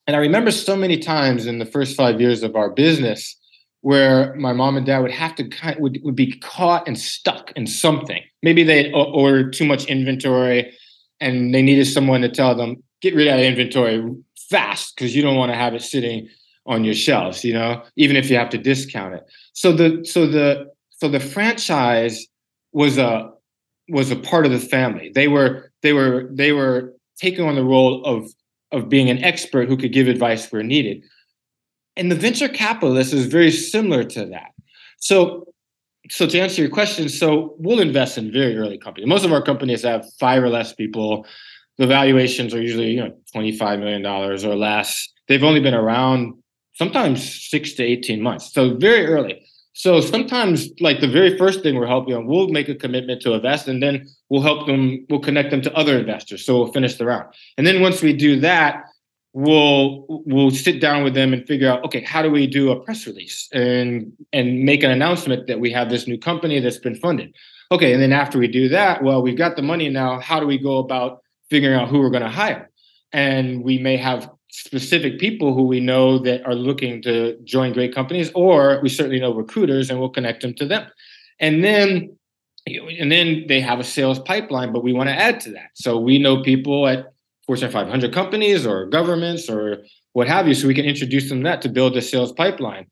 [0.06, 3.36] And I remember so many times in the first five years of our business
[3.80, 7.52] where my mom and dad would have to kind would, would be caught and stuck
[7.56, 8.22] in something.
[8.42, 10.72] Maybe they ordered too much inventory
[11.20, 14.02] and they needed someone to tell them, get rid of that inventory
[14.50, 16.28] fast because you don't want to have it sitting
[16.66, 19.24] on your shelves, you know, even if you have to discount it.
[19.52, 20.70] So the so the
[21.00, 22.26] so the franchise
[22.72, 23.30] was a
[23.88, 25.10] was a part of the family.
[25.14, 28.28] They were they were they were taking on the role of
[28.72, 31.02] of being an expert who could give advice where needed.
[31.96, 34.50] And the venture capitalist is very similar to that.
[34.98, 35.46] So
[36.10, 39.08] so to answer your question, so we'll invest in very early companies.
[39.08, 41.26] Most of our companies have five or less people.
[41.78, 45.08] The valuations are usually you know twenty five million dollars or less.
[45.28, 46.34] They've only been around
[46.74, 49.46] sometimes six to eighteen months, so very early.
[49.76, 53.34] So sometimes, like the very first thing we're helping them, we'll make a commitment to
[53.34, 55.04] invest, and then we'll help them.
[55.10, 56.46] We'll connect them to other investors.
[56.46, 57.26] So we'll finish the round,
[57.58, 58.84] and then once we do that,
[59.32, 62.80] we'll we'll sit down with them and figure out, okay, how do we do a
[62.80, 66.94] press release and and make an announcement that we have this new company that's been
[66.94, 67.34] funded.
[67.72, 70.20] Okay, and then after we do that, well, we've got the money now.
[70.20, 72.70] How do we go about figuring out who we're going to hire?
[73.12, 77.92] And we may have specific people who we know that are looking to join great
[77.92, 80.88] companies, or we certainly know recruiters and we'll connect them to them.
[81.40, 82.16] And then
[82.66, 85.70] and then they have a sales pipeline, but we want to add to that.
[85.74, 87.12] So we know people at
[87.46, 89.82] Fortune 500 companies or governments or
[90.12, 92.86] what have you, so we can introduce them to that to build a sales pipeline.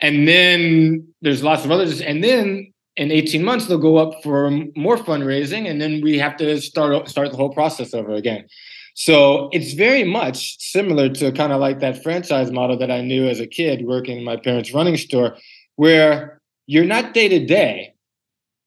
[0.00, 2.02] And then there's lots of others.
[2.02, 6.36] And then in 18 months, they'll go up for more fundraising, and then we have
[6.38, 8.46] to start start the whole process over again.
[8.94, 13.26] So it's very much similar to kind of like that franchise model that I knew
[13.26, 15.36] as a kid working in my parents' running store,
[15.76, 17.92] where you're not day to day,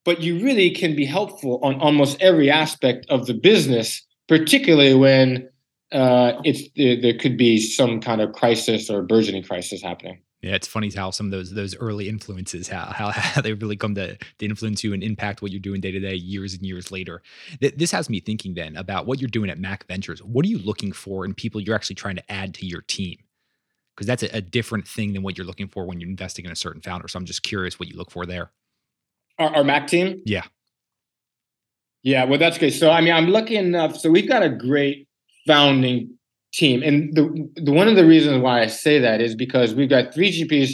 [0.04, 5.50] but you really can be helpful on almost every aspect of the business, particularly when
[5.94, 10.20] uh, it's there could be some kind of crisis or burgeoning crisis happening.
[10.42, 13.76] Yeah, it's funny how some of those those early influences how how, how they really
[13.76, 16.64] come to, to influence you and impact what you're doing day to day years and
[16.64, 17.22] years later.
[17.60, 20.24] Th- this has me thinking then about what you're doing at Mac Ventures.
[20.24, 23.18] What are you looking for in people you're actually trying to add to your team?
[23.96, 26.52] Because that's a, a different thing than what you're looking for when you're investing in
[26.52, 27.08] a certain founder.
[27.08, 28.52] So I'm just curious what you look for there.
[29.40, 30.22] Our, our Mac team.
[30.24, 30.44] Yeah.
[32.04, 32.72] Yeah, well, that's good.
[32.74, 33.98] So I mean, I'm lucky enough.
[33.98, 35.08] So we've got a great
[35.48, 36.17] founding
[36.58, 36.82] team.
[36.82, 40.14] And the, the one of the reasons why I say that is because we've got
[40.14, 40.74] three GPs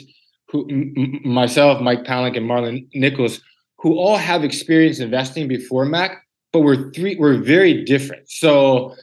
[0.49, 3.41] who m- myself, Mike Palank, and Marlon Nichols,
[3.79, 6.23] who all have experience investing before Mac,
[6.53, 8.29] but we're three we're very different.
[8.29, 8.95] So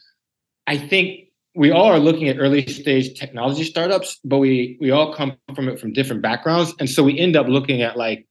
[0.66, 5.14] I think we all are looking at early stage technology startups, but we we all
[5.14, 6.74] come from it from different backgrounds.
[6.78, 8.26] And so we end up looking at like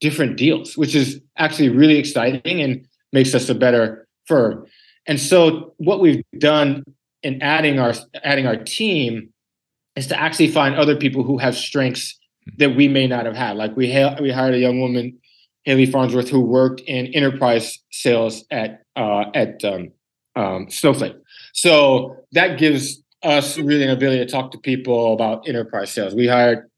[0.00, 4.64] different deals, which is actually really exciting and makes us a better firm.
[5.06, 6.84] And so what we've done
[7.22, 7.94] in adding our
[8.24, 9.32] adding our team
[9.96, 12.18] is to actually find other people who have strengths
[12.58, 13.56] that we may not have had.
[13.56, 15.18] Like we ha- we hired a young woman,
[15.64, 19.90] Haley Farnsworth, who worked in enterprise sales at uh, at um,
[20.36, 21.16] um, Snowflake.
[21.52, 26.14] So that gives us really an ability to talk to people about enterprise sales.
[26.14, 26.68] We hired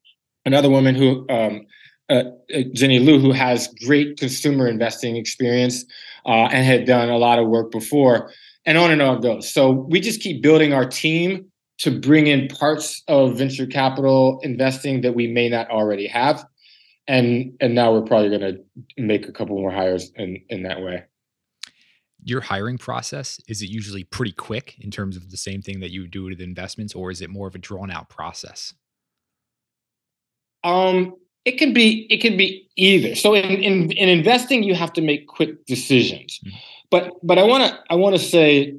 [0.44, 1.66] another woman who um,
[2.10, 2.24] uh,
[2.54, 5.84] uh Jenny Liu, who has great consumer investing experience
[6.26, 8.30] uh, and had done a lot of work before
[8.66, 9.52] and on and on it goes.
[9.52, 11.46] So we just keep building our team
[11.78, 16.44] to bring in parts of venture capital investing that we may not already have.
[17.06, 20.80] And and now we're probably going to make a couple more hires in in that
[20.80, 21.04] way.
[22.22, 25.90] Your hiring process is it usually pretty quick in terms of the same thing that
[25.90, 28.72] you do with investments, or is it more of a drawn out process?
[30.62, 33.14] Um, it can be it can be either.
[33.14, 36.40] So in in, in investing, you have to make quick decisions.
[36.42, 38.74] Mm-hmm but but I want to I want to say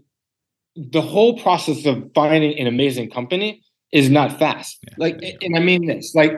[0.75, 4.77] the whole process of finding an amazing company is not fast.
[4.83, 6.33] Yeah, like, and I mean this, like,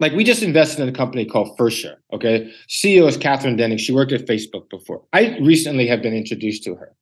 [0.00, 1.96] like we just invested in a company called Firstshare.
[2.12, 3.78] Okay, CEO is Catherine Denning.
[3.78, 5.02] She worked at Facebook before.
[5.12, 6.94] I recently have been introduced to her,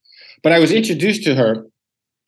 [0.43, 1.67] but I was introduced to her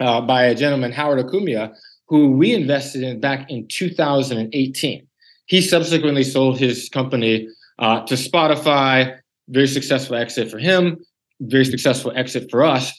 [0.01, 1.75] uh, by a gentleman, Howard Akumiah,
[2.09, 5.07] who we invested in back in 2018.
[5.47, 9.17] He subsequently sold his company uh, to Spotify.
[9.49, 10.99] Very successful exit for him
[11.41, 12.93] very successful exit for us.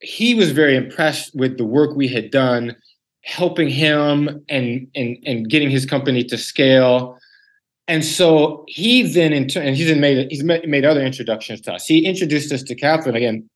[0.00, 2.76] he was very impressed with the work we had done,
[3.22, 7.18] helping him and and and getting his company to scale.
[7.88, 11.86] And so he then, in turn, and he's made he's made other introductions to us.
[11.86, 13.48] He introduced us to Catherine again.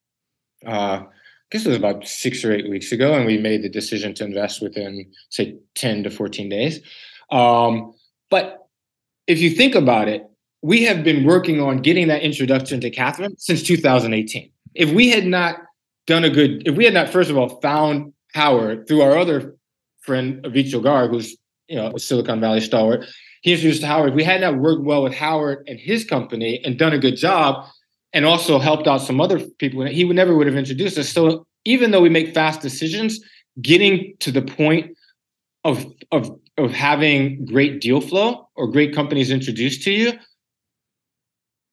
[0.67, 1.07] Uh, I
[1.51, 4.25] guess it was about six or eight weeks ago, and we made the decision to
[4.25, 6.81] invest within say ten to fourteen days.
[7.31, 7.93] Um,
[8.31, 8.67] but
[9.27, 10.30] if you think about it,
[10.63, 14.51] we have been working on getting that introduction to Catherine since 2018.
[14.75, 15.57] If we had not
[16.07, 19.57] done a good, if we had not first of all found Howard through our other
[20.01, 21.37] friend Avichal Garg, who's
[21.69, 23.07] you know a Silicon Valley stalwart,
[23.43, 24.11] he introduced Howard.
[24.11, 27.17] If We had not worked well with Howard and his company and done a good
[27.17, 27.67] job,
[28.13, 29.85] and also helped out some other people.
[29.87, 31.09] He would never would have introduced us.
[31.09, 33.21] So even though we make fast decisions,
[33.61, 34.97] getting to the point
[35.65, 40.13] of of of having great deal flow or great companies introduced to you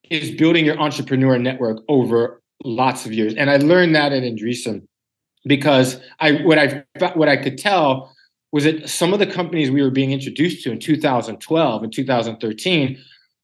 [0.10, 3.34] is building your entrepreneur network over lots of years.
[3.36, 4.88] And I learned that at Andreessen
[5.46, 6.84] because I what I
[7.14, 8.14] what I could tell
[8.52, 12.98] was that some of the companies we were being introduced to in 2012 and 2013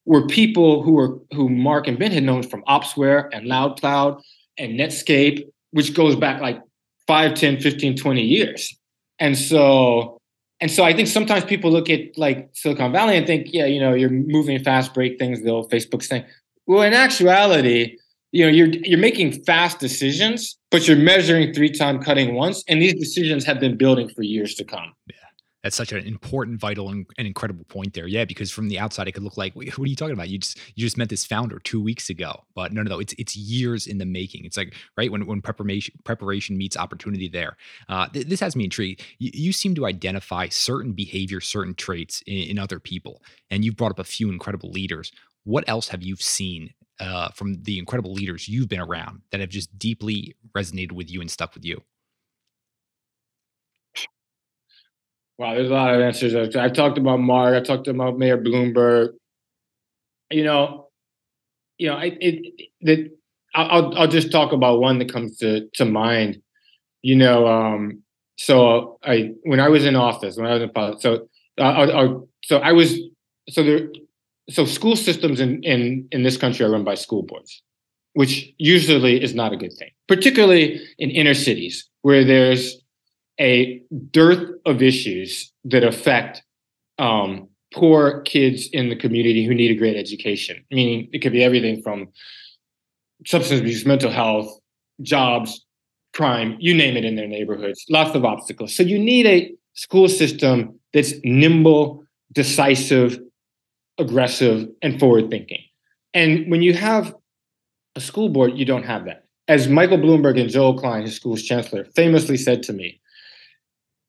[0.05, 4.21] were people who were who Marc and Ben had known from Opsware and LoudCloud
[4.57, 6.61] and Netscape, which goes back like
[7.07, 8.77] 5, 10, 15, 20 years.
[9.19, 10.17] And so
[10.59, 13.81] and so I think sometimes people look at like Silicon Valley and think, yeah, you
[13.81, 16.23] know, you're moving fast, break things, the old Facebook thing.
[16.65, 17.97] Well, in actuality,
[18.31, 22.81] you know, you're you're making fast decisions, but you're measuring three time cutting once, and
[22.81, 24.93] these decisions have been building for years to come.
[25.07, 25.15] Yeah.
[25.63, 28.05] That's such an important, vital, and, and incredible point there.
[28.05, 30.27] Yeah, because from the outside, it could look like, what are you talking about?
[30.27, 32.99] You just you just met this founder two weeks ago, but no, no, no.
[32.99, 34.43] It's it's years in the making.
[34.43, 37.29] It's like right when when preparation preparation meets opportunity.
[37.29, 37.55] There,
[37.87, 39.03] uh, th- this has me intrigued.
[39.19, 43.77] You, you, seem to identify certain behavior, certain traits in, in other people, and you've
[43.77, 45.13] brought up a few incredible leaders.
[45.43, 49.49] What else have you seen uh, from the incredible leaders you've been around that have
[49.49, 51.81] just deeply resonated with you and stuck with you?
[55.37, 56.55] Wow, there's a lot of answers.
[56.55, 57.55] I've talked about Marc.
[57.55, 59.13] I talked about Mayor Bloomberg.
[60.29, 60.89] You know,
[61.77, 63.09] you know, I it that
[63.55, 66.37] I'll I'll just talk about one that comes to to mind.
[67.01, 68.03] You know, um,
[68.37, 71.27] so I when I was in office, when I was in politics, so
[71.59, 72.99] I, I, so I was
[73.49, 73.89] so there
[74.49, 77.61] so school systems in, in in this country are run by school boards,
[78.13, 82.77] which usually is not a good thing, particularly in inner cities where there's
[83.39, 83.81] a
[84.11, 86.43] dearth of issues that affect
[86.99, 90.63] um, poor kids in the community who need a great education.
[90.71, 92.09] Meaning, it could be everything from
[93.25, 94.59] substance abuse, mental health,
[95.01, 95.65] jobs,
[96.13, 98.75] crime, you name it in their neighborhoods, lots of obstacles.
[98.75, 103.19] So, you need a school system that's nimble, decisive,
[103.97, 105.61] aggressive, and forward thinking.
[106.13, 107.15] And when you have
[107.95, 109.25] a school board, you don't have that.
[109.47, 112.99] As Michael Bloomberg and Joel Klein, his school's chancellor, famously said to me,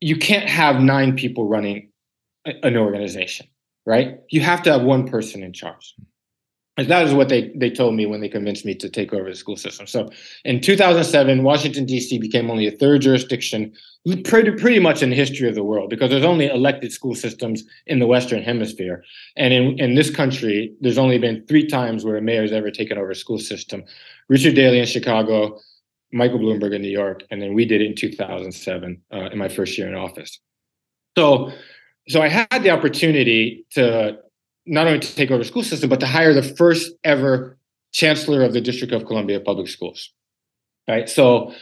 [0.01, 1.91] you can't have nine people running
[2.45, 3.47] an organization,
[3.87, 4.19] right?
[4.31, 5.95] You have to have one person in charge.
[6.77, 9.31] And that is what they, they told me when they convinced me to take over
[9.31, 9.87] the school system.
[9.87, 10.11] So
[10.45, 12.19] in 2007, Washington, D.C.
[12.19, 13.73] became only a third jurisdiction
[14.25, 17.63] pretty, pretty much in the history of the world because there's only elected school systems
[17.87, 19.05] in the Western Hemisphere.
[19.37, 22.71] And in, in this country, there's only been three times where a mayor has ever
[22.71, 23.85] taken over a school system.
[24.29, 25.61] Richard Daley in Chicago,
[26.13, 29.49] Michael Bloomberg in New York, and then we did it in 2007 uh, in my
[29.49, 30.41] first year in office.
[31.17, 31.53] So,
[32.09, 34.19] so I had the opportunity to
[34.67, 37.59] not only to take over the school system, but to hire the first ever
[37.93, 40.11] chancellor of the District of Columbia Public Schools.
[40.89, 41.09] Right.
[41.09, 41.55] So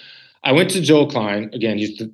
[0.43, 1.51] I went to Joel Klein.
[1.53, 2.13] Again, he's the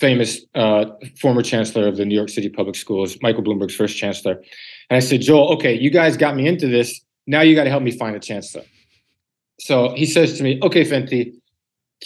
[0.00, 0.86] famous uh,
[1.20, 4.42] former chancellor of the New York City Public Schools, Michael Bloomberg's first chancellor.
[4.90, 7.00] And I said, Joel, okay, you guys got me into this.
[7.26, 8.64] Now you got to help me find a chancellor.
[9.60, 11.34] So he says to me, okay, Fenty,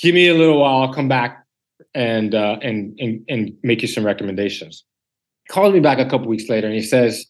[0.01, 0.83] give me a little while.
[0.83, 1.45] I'll come back
[1.95, 4.85] and uh, and, and and make you some recommendations.
[5.49, 7.27] Calls me back a couple weeks later and he says,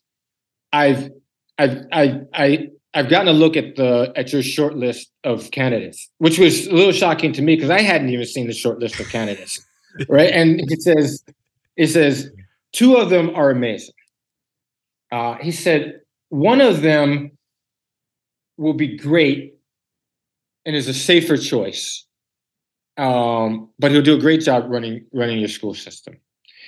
[0.72, 1.10] I've
[1.58, 6.08] I've I I I've gotten a look at the at your short list of candidates,
[6.18, 8.98] which was a little shocking to me because I hadn't even seen the short list
[8.98, 9.62] of candidates.
[10.08, 10.30] right.
[10.30, 11.22] And it says,
[11.76, 12.30] it says,
[12.72, 13.94] two of them are amazing.
[15.12, 16.00] Uh, he said,
[16.30, 17.32] one of them
[18.56, 19.54] will be great
[20.64, 22.06] and is a safer choice.
[22.96, 26.16] Um, but he'll do a great job running running your school system.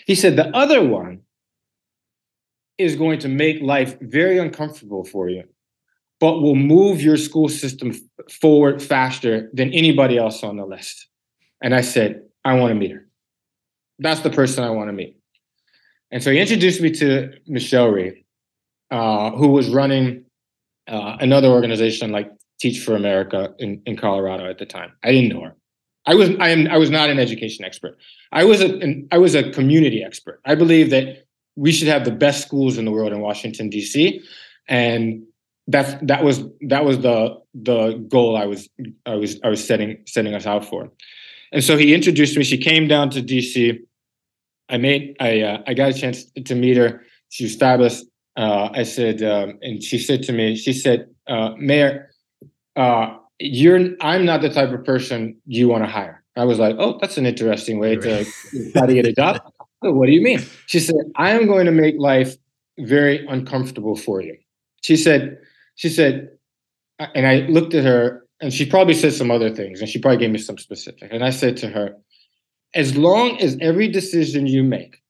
[0.07, 1.23] He said the other one
[2.79, 5.45] is going to make life very uncomfortable for you,
[6.21, 7.93] but will move your school system
[8.41, 11.09] forward faster than anybody else on the list.
[11.63, 13.07] And I said, I want to meet her.
[13.99, 15.19] That's the person I want to meet.
[16.11, 18.25] And so he introduced me to Michelle Rhee,
[18.91, 20.25] uh, who was running
[20.87, 24.93] uh, another organization like Teach for America in, in Colorado at the time.
[25.05, 25.55] I didn't know her.
[26.07, 27.99] I was I am I was not an education expert.
[28.33, 30.41] I was a an, I was a community expert.
[30.45, 31.28] I believe that
[31.59, 34.23] we should have the best schools in the world in Washington D.C.
[34.69, 35.25] and
[35.67, 38.69] that's that was that was the the goal I was
[39.05, 40.91] I was I was setting setting us out for.
[41.51, 42.45] And so he introduced me.
[42.45, 43.81] She came down to D.C.
[44.69, 47.03] I made I uh, I got a chance to meet her.
[47.31, 48.05] She was fabulous.
[48.37, 52.11] Uh, I said, um, and she said to me, she said, uh, Mayor,
[52.77, 56.23] uh, you're I'm not the type of person you want to hire.
[56.37, 58.25] I was like, oh, that's an interesting way to
[58.73, 59.43] try to get a job.
[59.81, 60.41] What do you mean?
[60.67, 62.37] She said, I am going to make life
[62.79, 64.37] very uncomfortable for you.
[64.83, 65.39] She said,
[65.77, 66.31] she said,
[66.99, 70.19] and I looked at her and she probably said some other things and she probably
[70.19, 71.09] gave me some specific.
[71.13, 71.97] And I said to her,
[72.75, 75.03] as long as every decision you make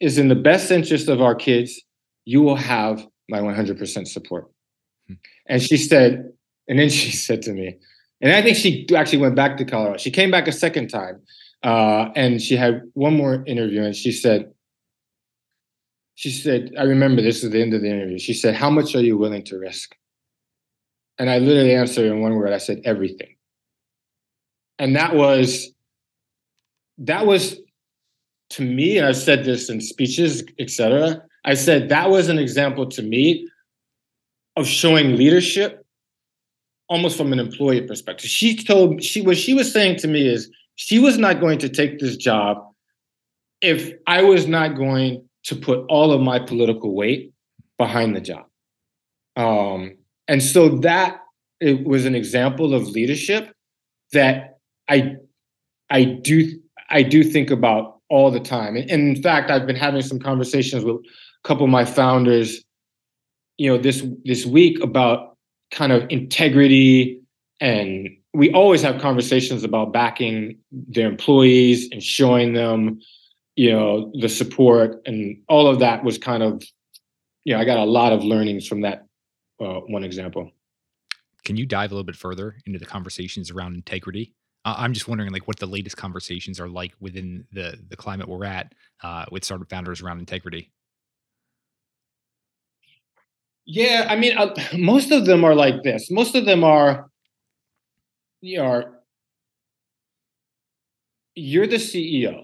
[0.00, 1.80] is in the best interest of our kids,
[2.24, 4.50] you will have my 100% support.
[5.06, 5.14] Hmm.
[5.48, 6.32] And she said,
[6.68, 7.76] and then she said to me,
[8.20, 9.98] and I think she actually went back to Colorado.
[9.98, 11.20] She came back a second time,
[11.66, 14.52] uh, and she had one more interview, and she said,
[16.14, 18.18] she said, I remember this is the end of the interview.
[18.20, 19.96] She said, How much are you willing to risk?
[21.18, 22.52] And I literally answered in one word.
[22.52, 23.34] I said, Everything.
[24.78, 25.72] And that was,
[26.98, 27.58] that was
[28.50, 31.20] to me, and I've said this in speeches, etc.
[31.44, 33.48] I said that was an example to me
[34.54, 35.84] of showing leadership
[36.88, 38.30] almost from an employee perspective.
[38.30, 41.68] She told she what she was saying to me is she was not going to
[41.68, 42.58] take this job
[43.60, 47.32] if I was not going to put all of my political weight
[47.78, 48.46] behind the job.
[49.36, 49.96] Um,
[50.28, 51.20] and so that
[51.60, 53.52] it was an example of leadership
[54.12, 54.58] that
[54.88, 55.16] I
[55.90, 56.58] I do
[56.90, 58.76] I do think about all the time.
[58.76, 62.62] And, in fact, I've been having some conversations with a couple of my founders,
[63.56, 65.36] you know, this this week about
[65.70, 67.20] kind of integrity
[67.60, 73.00] and we always have conversations about backing their employees and showing them
[73.54, 76.62] you know the support and all of that was kind of
[77.44, 79.06] you know i got a lot of learnings from that
[79.58, 80.50] uh, one example.
[81.46, 84.34] Can you dive a little bit further into the conversations around integrity?
[84.64, 88.28] Uh, i'm just wondering like what the latest conversations are like within the the climate
[88.28, 90.70] we're at uh, with startup founders around integrity.
[93.64, 96.08] Yeah, I mean, uh, most of them are like this.
[96.10, 97.10] Most of them are,
[98.40, 98.92] you are,
[101.34, 102.42] you're the CEO,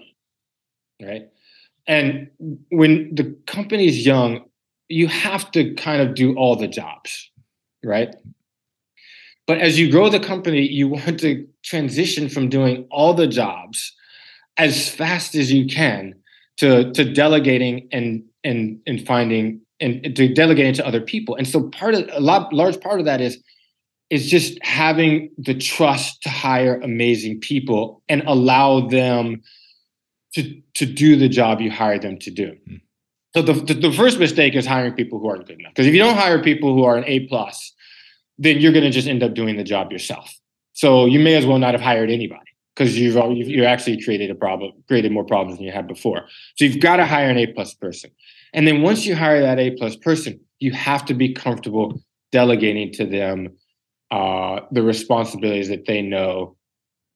[1.01, 1.29] right?
[1.87, 2.29] And
[2.71, 4.45] when the company is young,
[4.89, 7.31] you have to kind of do all the jobs,
[7.83, 8.15] right?
[9.45, 13.93] But as you grow the company, you want to transition from doing all the jobs
[14.57, 16.13] as fast as you can
[16.57, 21.35] to to delegating and and and finding and to delegate it to other people.
[21.35, 23.37] And so part of a lot, large part of that is
[24.09, 29.41] is just having the trust to hire amazing people and allow them
[30.35, 32.55] to to do the job you hired them to do.
[32.69, 32.81] Mm.
[33.35, 35.73] So the, the, the first mistake is hiring people who aren't good enough.
[35.73, 37.73] Because if you don't hire people who are an A plus,
[38.37, 40.31] then you're going to just end up doing the job yourself.
[40.73, 42.41] So you may as well not have hired anybody
[42.75, 43.15] because you've
[43.47, 46.25] you actually created a problem, created more problems than you had before.
[46.55, 48.11] So you've got to hire an A plus person.
[48.53, 52.01] And then once you hire that A plus person, you have to be comfortable
[52.31, 53.49] delegating to them
[54.13, 56.55] uh, the responsibilities that they know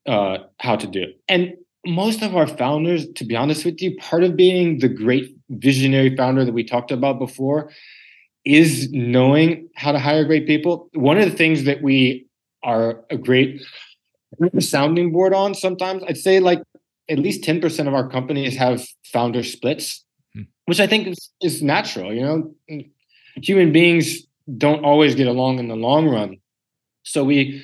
[0.07, 1.05] uh, how to do.
[1.27, 1.53] And
[1.85, 6.15] most of our founders, to be honest with you, part of being the great visionary
[6.15, 7.71] founder that we talked about before
[8.45, 10.89] is knowing how to hire great people.
[10.93, 12.27] One of the things that we
[12.63, 13.61] are a great
[14.59, 16.61] sounding board on sometimes, I'd say like
[17.09, 20.03] at least 10% of our companies have founder splits
[20.67, 22.13] which I think is, is natural.
[22.13, 22.83] You know,
[23.41, 24.27] human beings
[24.57, 26.37] don't always get along in the long run.
[27.07, 27.63] So we,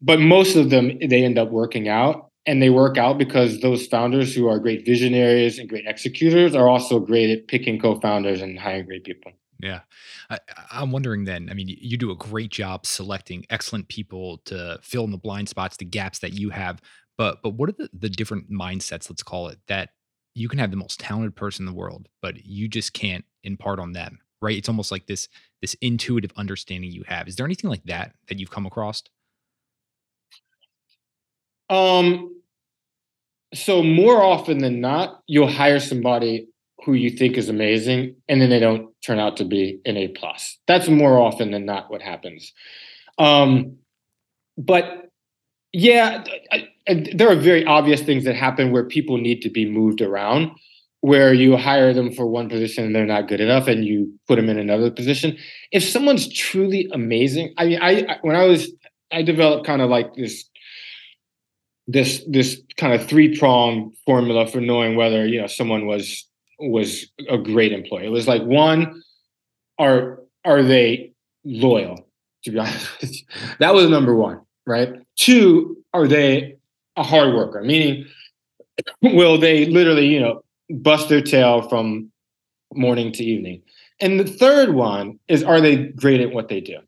[0.00, 3.86] but most of them, they end up working out and they work out because those
[3.86, 8.58] founders who are great visionaries and great executors are also great at picking co-founders and
[8.58, 9.32] hiring great people.
[9.60, 9.80] Yeah.
[10.30, 10.38] I,
[10.70, 15.04] am wondering then, I mean, you do a great job selecting excellent people to fill
[15.04, 16.80] in the blind spots, the gaps that you have.
[17.16, 19.90] But but what are the, the different mindsets, let's call it, that
[20.34, 23.80] you can have the most talented person in the world, but you just can't impart
[23.80, 24.56] on them, right?
[24.56, 25.28] It's almost like this
[25.60, 27.28] this intuitive understanding you have.
[27.28, 29.02] Is there anything like that that you've come across?
[31.70, 32.34] Um
[33.54, 36.48] so more often than not, you'll hire somebody
[36.84, 40.08] who you think is amazing and then they don't turn out to be an A
[40.08, 40.58] plus.
[40.66, 42.52] That's more often than not what happens.
[43.18, 43.76] Um
[44.56, 45.08] but
[45.72, 46.68] yeah, I,
[47.14, 50.50] there are very obvious things that happen where people need to be moved around,
[51.00, 54.36] where you hire them for one position and they're not good enough, and you put
[54.36, 55.36] them in another position.
[55.70, 58.72] If someone's truly amazing, I mean, I, I when I was
[59.12, 60.48] I developed kind of like this
[61.86, 66.26] this this kind of three prong formula for knowing whether you know someone was
[66.58, 68.06] was a great employee.
[68.06, 69.02] It was like one,
[69.78, 71.12] are are they
[71.44, 72.06] loyal?
[72.44, 73.24] To be honest,
[73.58, 74.94] that was number one, right?
[75.16, 76.56] Two, are they
[76.96, 77.62] a hard worker?
[77.62, 78.06] Meaning,
[79.02, 82.10] will they literally, you know, bust their tail from
[82.74, 83.62] morning to evening?
[84.00, 86.78] And the third one is, are they great at what they do?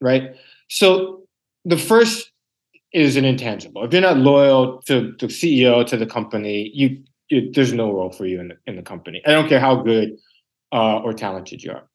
[0.00, 0.36] Right.
[0.68, 1.26] So
[1.64, 2.30] the first
[2.92, 3.84] is an intangible.
[3.84, 8.10] If you're not loyal to the CEO to the company, you, you there's no role
[8.10, 9.22] for you in the in the company.
[9.26, 10.16] I don't care how good
[10.72, 11.88] uh, or talented you are.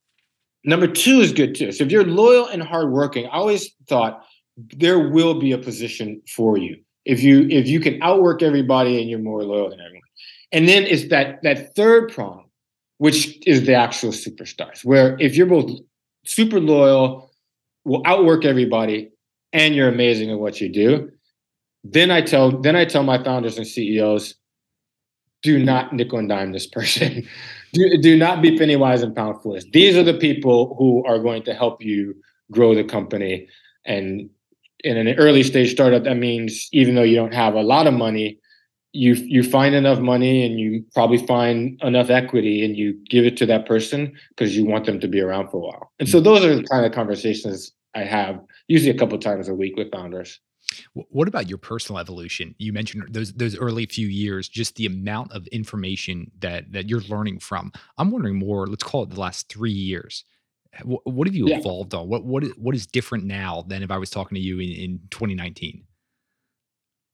[0.64, 1.72] Number two is good too.
[1.72, 4.24] So if you're loyal and hardworking, I always thought
[4.58, 9.10] there will be a position for you if you if you can outwork everybody and
[9.10, 10.01] you're more loyal than everyone.
[10.52, 12.46] And then it's that that third prong,
[12.98, 15.72] which is the actual superstars, where if you're both
[16.26, 17.32] super loyal,
[17.86, 19.12] will outwork everybody,
[19.54, 21.12] and you're amazing at what you do,
[21.84, 24.36] then I tell then I tell my founders and CEOs,
[25.42, 27.28] do not nickel and dime this person.
[27.74, 29.64] do, do not be penny wise and pound foolish.
[29.72, 32.16] These are the people who are going to help you
[32.52, 33.48] grow the company.
[33.86, 34.30] And
[34.84, 37.94] in an early stage startup, that means even though you don't have a lot of
[37.94, 38.40] money,
[38.94, 43.38] you you find enough money and you probably find enough equity and you give it
[43.38, 45.92] to that person because you want them to be around for a while.
[46.00, 46.26] And so mm-hmm.
[46.26, 49.92] those are the kind of conversations I have usually a couple times a week with
[49.92, 50.40] founders.
[50.94, 52.56] What about your personal evolution?
[52.58, 57.02] You mentioned those those early few years, just the amount of information that that you're
[57.02, 57.72] learning from.
[57.98, 58.68] I'm wondering more.
[58.68, 60.24] Let's call it the last three years.
[60.84, 61.58] What, what have you yeah.
[61.58, 62.08] evolved on?
[62.08, 64.70] What what is, what is different now than if I was talking to you in,
[64.70, 65.84] in 2019?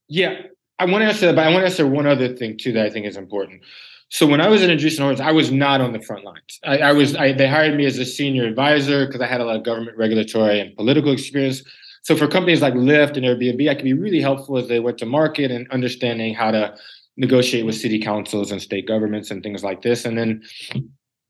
[0.07, 0.35] Yeah,
[0.79, 2.85] I want to answer that, but I want to answer one other thing too that
[2.85, 3.61] I think is important.
[4.09, 6.59] So when I was in Andreessen Horowitz, I was not on the front lines.
[6.63, 9.45] I, I was I, they hired me as a senior advisor because I had a
[9.45, 11.61] lot of government regulatory and political experience.
[12.03, 14.97] So for companies like Lyft and Airbnb, I could be really helpful as they went
[14.99, 16.77] to market and understanding how to
[17.17, 20.05] negotiate with city councils and state governments and things like this.
[20.05, 20.43] And then,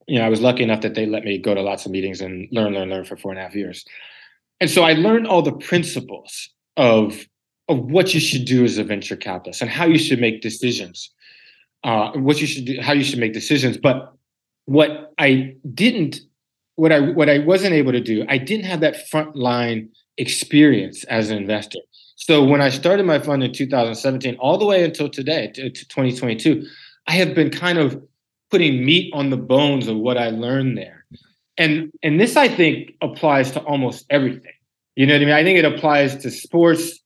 [0.05, 2.21] you know, I was lucky enough that they let me go to lots of meetings
[2.21, 3.85] and learn, learn, learn for four and a half years.
[4.59, 7.25] And so I learned all the principles of
[7.69, 11.11] of what you should do as a venture capitalist and how you should make decisions,
[11.83, 13.77] uh, what you should do, how you should make decisions.
[13.77, 14.13] But
[14.65, 16.21] what I didn't,
[16.75, 21.29] what I what I wasn't able to do, I didn't have that frontline experience as
[21.29, 21.79] an investor.
[22.15, 25.87] So when I started my fund in 2017, all the way until today, to, to
[25.87, 26.65] 2022,
[27.05, 28.01] I have been kind of
[28.49, 31.05] putting meat on the bones of what I learned there.
[31.57, 34.53] And and this I think applies to almost everything.
[34.95, 35.33] You know what I mean?
[35.33, 36.99] I think it applies to sports,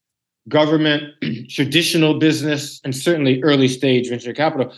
[0.49, 1.03] government,
[1.49, 4.73] traditional business, and certainly early stage venture capital.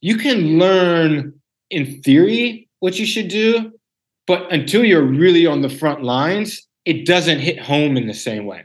[0.00, 1.34] You can learn
[1.70, 3.72] in theory what you should do,
[4.26, 8.46] but until you're really on the front lines, it doesn't hit home in the same
[8.46, 8.64] way.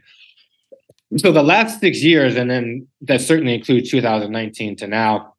[1.17, 5.33] So the last six years, and then that certainly includes 2019 to now,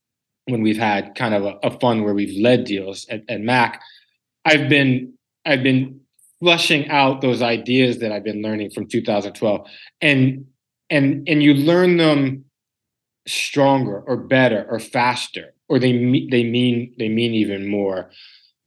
[0.47, 3.81] when we've had kind of a, a fund where we've led deals at, at Mac,
[4.45, 5.15] I've been
[5.47, 6.01] I've been
[6.41, 9.67] flushing out those ideas that I've been learning from 2012,
[10.01, 10.47] and
[10.91, 12.45] and and you learn them
[13.26, 15.93] stronger or better or faster, or they
[16.30, 18.11] they mean they mean even more.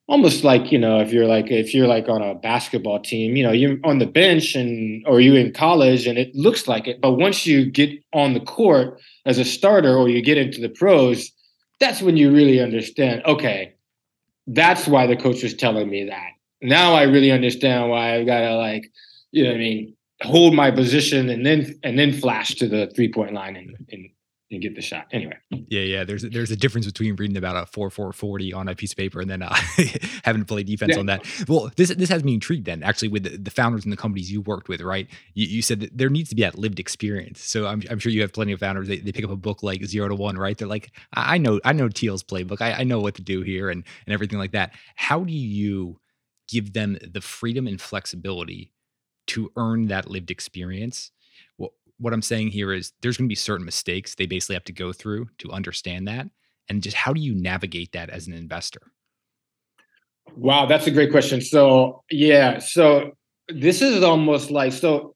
[0.07, 3.43] Almost like you know if you're like if you're like on a basketball team you
[3.43, 6.99] know you're on the bench and or you in college and it looks like it
[6.99, 10.67] but once you get on the court as a starter or you get into the
[10.67, 11.31] pros
[11.79, 13.73] that's when you really understand okay
[14.47, 16.31] that's why the coach was telling me that.
[16.61, 18.91] Now i really understand why i've gotta like
[19.31, 22.91] you know what i mean hold my position and then and then flash to the
[22.95, 24.09] three point line and, and
[24.53, 25.07] and get the shot.
[25.11, 25.37] Anyway.
[25.49, 26.03] Yeah, yeah.
[26.03, 28.97] There's there's a difference between reading about a four four forty on a piece of
[28.97, 29.53] paper and then uh,
[30.23, 30.99] having to play defense yeah.
[30.99, 31.25] on that.
[31.47, 32.83] Well, this this has me intrigued then.
[32.83, 35.07] Actually, with the, the founders and the companies you worked with, right?
[35.33, 37.41] You, you, said that there needs to be that lived experience.
[37.41, 38.87] So I'm, I'm sure you have plenty of founders.
[38.87, 40.57] They, they pick up a book like Zero to One, right?
[40.57, 42.61] They're like, I know I know Thiel's playbook.
[42.61, 44.73] I, I know what to do here and and everything like that.
[44.95, 45.99] How do you
[46.47, 48.71] give them the freedom and flexibility
[49.27, 51.11] to earn that lived experience?
[52.03, 54.73] what I'm saying here is there's going to be certain mistakes they basically have to
[54.73, 56.27] go through to understand that.
[56.69, 58.81] And just how do you navigate that as an investor?
[60.35, 61.41] Wow, that's a great question.
[61.41, 63.11] So, yeah, so
[63.49, 65.15] this is almost like so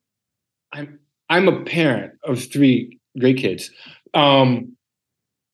[0.72, 1.00] I'm
[1.30, 3.72] I'm a parent of three great kids.
[4.14, 4.76] Um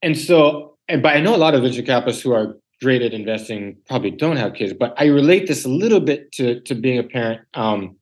[0.01, 3.13] and so and but I know a lot of venture capitalists who are great at
[3.13, 6.99] investing probably don't have kids, but I relate this a little bit to to being
[6.99, 7.41] a parent.
[7.53, 7.97] Um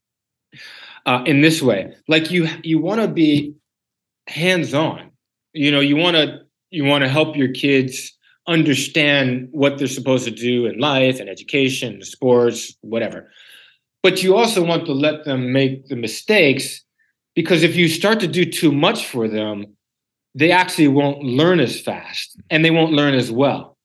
[1.05, 1.93] uh, in this way.
[2.07, 3.53] Like you you want to be
[4.27, 5.11] hands on.
[5.53, 6.39] You know, you want to
[6.69, 11.29] you want to help your kids understand what they're supposed to do in life and
[11.29, 13.29] education, sports, whatever.
[14.03, 16.83] But you also want to let them make the mistakes
[17.35, 19.65] because if you start to do too much for them,
[20.33, 23.77] they actually won't learn as fast and they won't learn as well.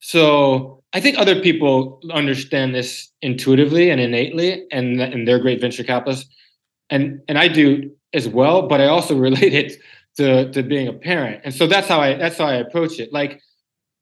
[0.00, 5.84] So I think other people understand this intuitively and innately, and, and they're great venture
[5.84, 6.34] capitalists.
[6.88, 9.72] And, and I do as well, but I also relate it
[10.16, 11.42] to, to being a parent.
[11.44, 13.12] And so that's how I that's how I approach it.
[13.12, 13.42] Like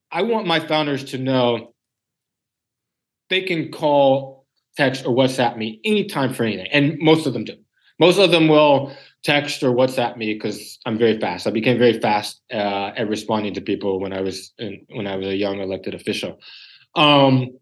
[0.09, 1.73] I want my founders to know
[3.29, 4.45] they can call,
[4.77, 6.67] text, or WhatsApp me anytime for anything.
[6.71, 7.57] And most of them do.
[7.99, 11.45] Most of them will text or WhatsApp me because I'm very fast.
[11.45, 15.17] I became very fast uh, at responding to people when I was in, when I
[15.17, 16.39] was a young elected official.
[16.95, 17.57] Um,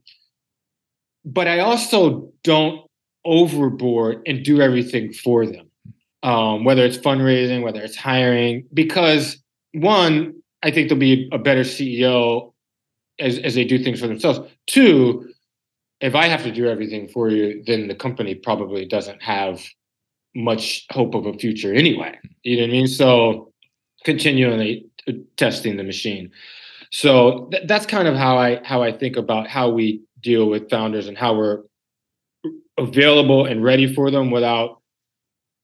[1.25, 2.85] but I also don't
[3.25, 5.69] overboard and do everything for them,
[6.21, 9.37] um, whether it's fundraising, whether it's hiring, because
[9.73, 12.53] one, I think they'll be a better CEO
[13.19, 14.39] as, as they do things for themselves.
[14.67, 15.29] Two,
[16.01, 19.63] if I have to do everything for you, then the company probably doesn't have
[20.35, 22.17] much hope of a future anyway.
[22.43, 22.87] You know what I mean?
[22.87, 23.53] So
[24.03, 24.85] continually
[25.37, 26.31] testing the machine.
[26.93, 30.69] So th- that's kind of how I how I think about how we deal with
[30.69, 31.63] founders and how we're
[32.77, 34.81] available and ready for them without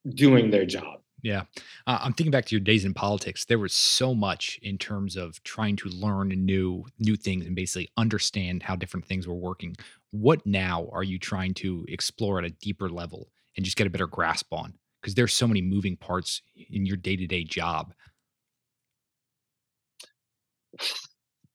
[0.08, 1.00] doing their job.
[1.22, 1.42] Yeah.
[1.86, 3.44] Uh, I'm thinking back to your days in politics.
[3.44, 7.90] There was so much in terms of trying to learn new new things and basically
[7.96, 9.76] understand how different things were working.
[10.10, 13.90] What now are you trying to explore at a deeper level and just get a
[13.90, 14.74] better grasp on?
[15.00, 17.94] Because there's so many moving parts in your day-to-day job.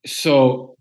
[0.06, 0.76] So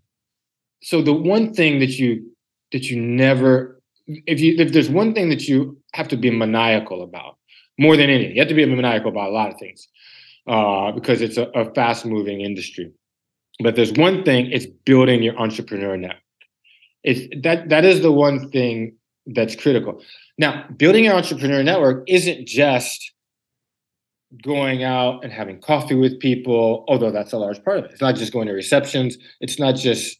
[0.83, 2.31] so the one thing that you
[2.71, 7.03] that you never if you if there's one thing that you have to be maniacal
[7.03, 7.37] about
[7.77, 8.35] more than anything.
[8.35, 9.87] You have to be maniacal about a lot of things
[10.47, 12.91] uh, because it's a, a fast moving industry.
[13.61, 16.21] But there's one thing: it's building your entrepreneur network.
[17.03, 18.97] It's that that is the one thing
[19.27, 20.01] that's critical.
[20.37, 23.13] Now, building your entrepreneur network isn't just
[24.43, 27.91] going out and having coffee with people, although that's a large part of it.
[27.91, 29.17] It's not just going to receptions.
[29.41, 30.17] It's not just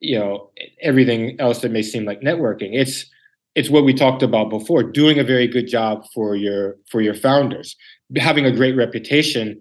[0.00, 0.50] you know
[0.82, 2.70] everything else that may seem like networking.
[2.72, 3.06] It's
[3.54, 7.14] it's what we talked about before doing a very good job for your for your
[7.14, 7.74] founders
[8.16, 9.60] having a great reputation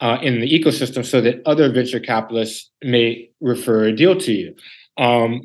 [0.00, 4.54] uh, in the ecosystem so that other venture capitalists may refer a deal to you
[4.98, 5.40] um,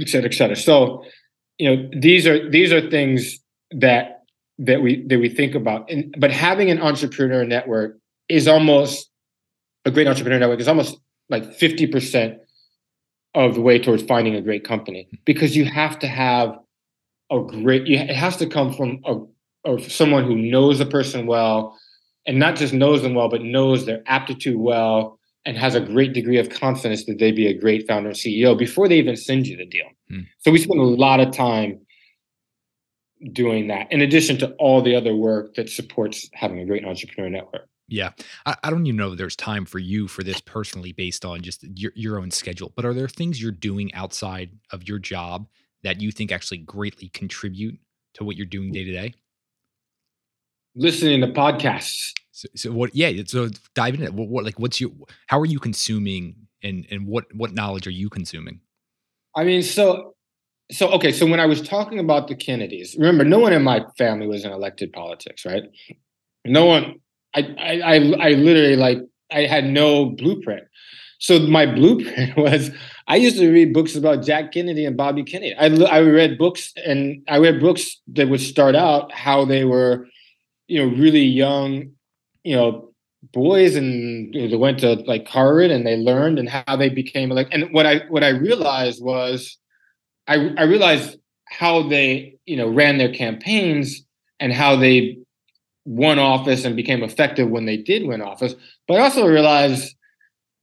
[0.00, 1.04] et cetera et cetera so
[1.58, 3.38] you know these are these are things
[3.70, 4.11] that
[4.62, 7.98] that we that we think about and but having an entrepreneur network
[8.28, 9.10] is almost
[9.84, 10.98] a great entrepreneur network is almost
[11.28, 12.38] like 50%
[13.34, 16.56] of the way towards finding a great company because you have to have
[17.30, 21.76] a great it has to come from a, a someone who knows the person well
[22.26, 26.12] and not just knows them well but knows their aptitude well and has a great
[26.12, 29.46] degree of confidence that they'd be a great founder and CEO before they even send
[29.46, 29.88] you the deal.
[30.08, 30.20] Hmm.
[30.38, 31.80] So we spend a lot of time
[33.32, 37.30] doing that in addition to all the other work that supports having a great entrepreneur
[37.30, 37.68] network.
[37.88, 38.10] Yeah.
[38.46, 41.42] I, I, don't even know if there's time for you for this personally based on
[41.42, 45.46] just your, your own schedule, but are there things you're doing outside of your job
[45.82, 47.78] that you think actually greatly contribute
[48.14, 49.14] to what you're doing day to day?
[50.74, 52.12] Listening to podcasts.
[52.30, 52.94] So, so, what?
[52.94, 53.22] Yeah.
[53.26, 54.14] So dive into it.
[54.14, 54.58] What, what, like?
[54.58, 54.90] What's your?
[55.26, 58.60] How are you consuming, and and what what knowledge are you consuming?
[59.36, 60.11] I mean, so
[60.72, 61.12] so okay.
[61.12, 64.44] So when I was talking about the Kennedys, remember, no one in my family was
[64.44, 65.64] in elected politics, right?
[66.44, 67.00] No one.
[67.34, 68.98] I I I, literally like
[69.30, 70.64] I had no blueprint.
[71.18, 72.70] So my blueprint was
[73.06, 75.54] I used to read books about Jack Kennedy and Bobby Kennedy.
[75.54, 80.08] I, I read books and I read books that would start out how they were,
[80.66, 81.92] you know, really young,
[82.44, 82.92] you know,
[83.32, 87.48] boys and they went to like Harvard and they learned and how they became like.
[87.52, 89.58] And what I what I realized was,
[90.28, 91.18] I I realized
[91.48, 94.02] how they you know ran their campaigns
[94.40, 95.18] and how they
[95.84, 98.54] won office and became effective when they did win office.
[98.86, 99.94] But I also realized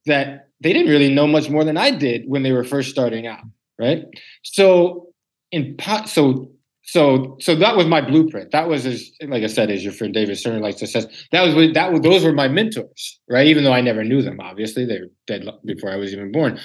[0.06, 3.28] that they didn't really know much more than I did when they were first starting
[3.28, 3.44] out,
[3.78, 4.06] right?
[4.44, 5.08] So
[5.52, 6.52] in pot, so
[6.84, 8.52] so so that was my blueprint.
[8.52, 11.42] That was as like I said, as your friend David Stern likes to say, that
[11.44, 13.48] was that was those were my mentors, right?
[13.48, 16.60] Even though I never knew them, obviously they were dead before I was even born.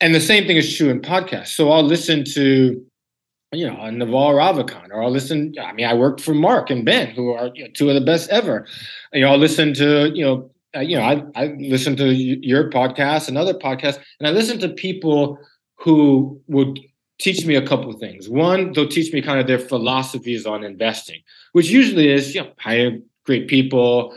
[0.00, 1.48] And the same thing is true in podcasts.
[1.48, 2.84] So I'll listen to
[3.52, 5.54] you know, Naval Ravikant, or I'll listen.
[5.58, 8.02] I mean, I worked for Marc and Ben, who are you know, two of the
[8.02, 8.66] best ever.
[9.14, 12.70] You know, I'll listen to you know uh, you know, I, I listen to your
[12.70, 15.38] podcast and other podcasts, and I listen to people
[15.76, 16.78] who would
[17.18, 18.28] teach me a couple things.
[18.28, 21.22] One, they'll teach me kind of their philosophies on investing,
[21.52, 24.16] which usually is, you know, hire great people,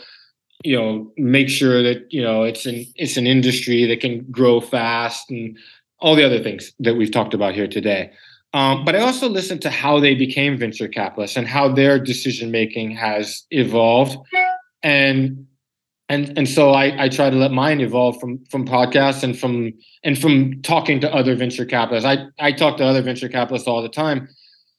[0.64, 4.62] you know, make sure that, you know, it's an it's an industry that can grow
[4.62, 5.57] fast and
[5.99, 8.12] all the other things that we've talked about here today.
[8.53, 12.51] Um, but I also listen to how they became venture capitalists and how their decision
[12.51, 14.18] making has evolved.
[14.84, 15.47] And
[16.09, 19.74] and and so I, I try to let mine evolve from from podcasts and from
[20.03, 22.05] and from talking to other venture capitalists.
[22.05, 24.28] I I talk to other venture capitalists all the time,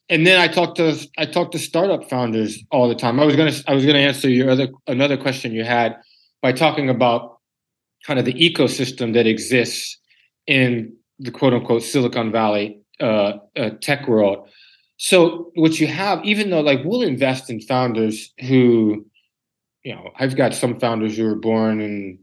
[0.09, 3.19] and then I talk to I talk to startup founders all the time.
[3.19, 5.95] I was gonna I was gonna answer your other another question you had
[6.41, 7.37] by talking about
[8.05, 9.97] kind of the ecosystem that exists
[10.45, 14.49] in the quote unquote Silicon Valley uh, uh, tech world.
[14.97, 19.05] So what you have, even though like we'll invest in founders who
[19.83, 22.19] you know, I've got some founders who were born in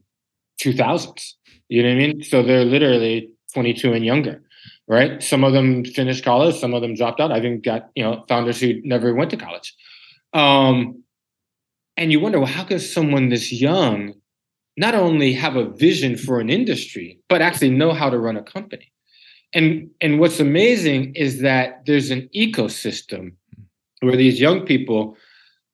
[0.62, 1.34] 2000s.
[1.68, 2.22] You know what I mean?
[2.22, 4.42] So they're literally 22 and younger,
[4.90, 5.22] right?
[5.22, 7.30] Some of them finished college, some of them dropped out.
[7.30, 9.74] I've even got you know founders who never went to college.
[10.32, 11.04] Um,
[11.96, 14.14] and you wonder, well, how could someone this young
[14.76, 18.42] not only have a vision for an industry, but actually know how to run a
[18.42, 18.92] company?
[19.54, 23.34] And and what's amazing is that there's an ecosystem
[24.00, 25.16] where these young people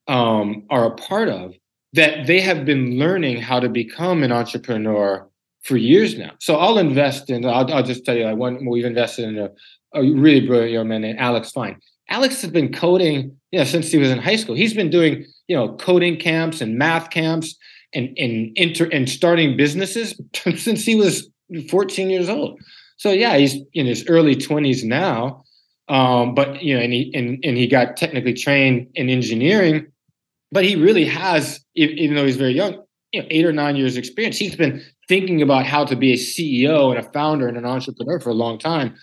[0.07, 1.55] um, are a part of
[1.93, 5.26] that they have been learning how to become an entrepreneur
[5.63, 6.31] for years now.
[6.39, 9.49] So I'll invest in, I'll, I'll just tell you, like one, we've invested in a,
[9.93, 11.79] a really brilliant young man named Alex Fine.
[12.09, 14.55] Alex has been coding, you know, since he was in high school.
[14.55, 17.55] He's been doing, you know, coding camps and math camps
[17.93, 20.19] and and inter and starting businesses
[20.55, 21.29] since he was
[21.69, 22.59] 14 years old.
[22.97, 25.43] So yeah, he's in his early 20s now.
[25.89, 29.87] Um, but you know, and he and, and he got technically trained in engineering
[30.51, 32.83] but he really has, even though he's very young,
[33.17, 34.37] you know, eight or nine years experience.
[34.37, 38.19] He's been thinking about how to be a CEO and a founder and an entrepreneur
[38.19, 38.95] for a long time.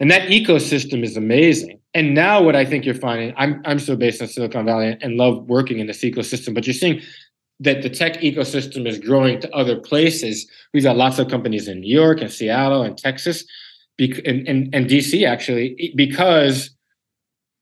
[0.00, 1.78] And that ecosystem is amazing.
[1.92, 5.16] And now what I think you're finding, I'm I'm still based in Silicon Valley and
[5.16, 7.02] love working in this ecosystem, but you're seeing
[7.58, 10.48] that the tech ecosystem is growing to other places.
[10.72, 13.44] We've got lots of companies in New York and Seattle and Texas
[13.98, 16.70] and, and, and DC actually, because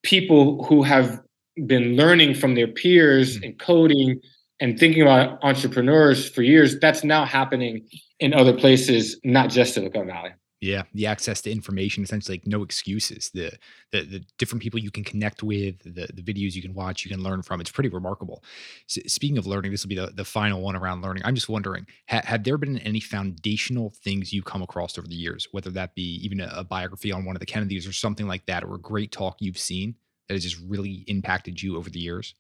[0.05, 1.21] people who have
[1.67, 3.47] been learning from their peers mm.
[3.47, 4.21] and coding
[4.61, 7.87] and thinking about entrepreneurs for years, that's now happening
[8.21, 10.31] in other places, not just Silicon Valley.
[10.61, 13.31] Yeah, the access to information, essentially like no excuses.
[13.33, 13.53] The,
[13.93, 17.11] the the different people you can connect with, the the videos you can watch, you
[17.11, 17.61] can learn from.
[17.61, 18.43] It's pretty remarkable.
[18.89, 21.23] Speaking of learning, this will be the, the final one around learning.
[21.25, 25.15] I'm just wondering, ha, have there been any foundational things you come across over the
[25.15, 28.27] years, whether that be even a, a biography on one of the Kennedys or something
[28.27, 29.95] like that, or a great talk you've seen
[30.27, 32.35] that has just really impacted you over the years?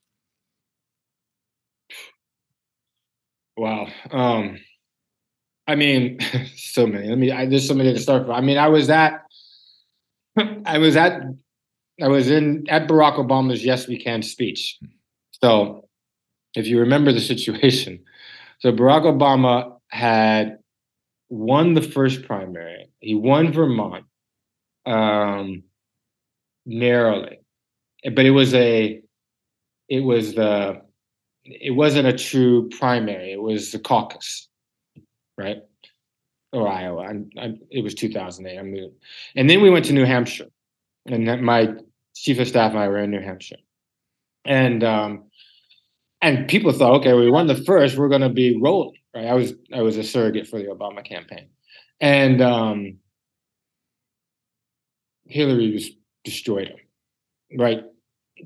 [3.58, 3.88] Wow.
[4.10, 4.58] Um,
[5.66, 6.18] I mean,
[6.56, 7.08] so many.
[7.08, 7.32] Let me.
[7.32, 8.34] I, there's so many to start from.
[8.34, 9.22] I mean, I was at,
[10.64, 11.22] I was at,
[12.02, 14.78] I was in at Barack Obama's "Yes We Can" speech.
[15.42, 15.88] So,
[16.54, 18.04] if you remember the situation,
[18.60, 20.58] so Barack Obama had
[21.28, 22.88] won the first primary.
[23.00, 24.04] He won Vermont
[24.86, 25.64] um,
[26.64, 27.38] narrowly
[28.04, 29.00] but it was a
[29.88, 30.82] it was the
[31.50, 34.48] it wasn't a true primary it was the caucus
[35.36, 35.58] right?
[36.52, 38.94] Or iowa I'm, I'm, it was 2008 i moved
[39.36, 40.48] and then we went to new hampshire
[41.06, 41.74] and my
[42.14, 43.56] chief of staff and i were in new hampshire.
[44.44, 45.24] And um
[46.20, 49.26] and people thought okay we won the first we're going to be rolling right?
[49.26, 51.48] I was i was a surrogate for the obama campaign.
[52.00, 52.98] And um
[55.26, 55.90] hillary was
[56.24, 56.78] destroyed him
[57.58, 57.84] right?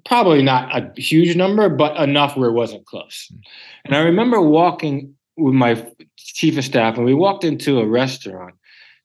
[0.05, 3.29] Probably not a huge number, but enough where it wasn't close.
[3.31, 3.39] Hmm.
[3.85, 5.87] And I remember walking with my
[6.17, 8.55] chief of staff, and we walked into a restaurant,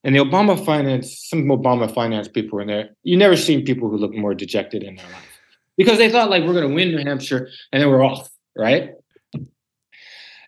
[0.03, 2.89] and the Obama finance, some Obama finance people were in there.
[3.03, 5.39] You never seen people who look more dejected in their life
[5.77, 8.91] because they thought like we're going to win New Hampshire, and then we're off, right?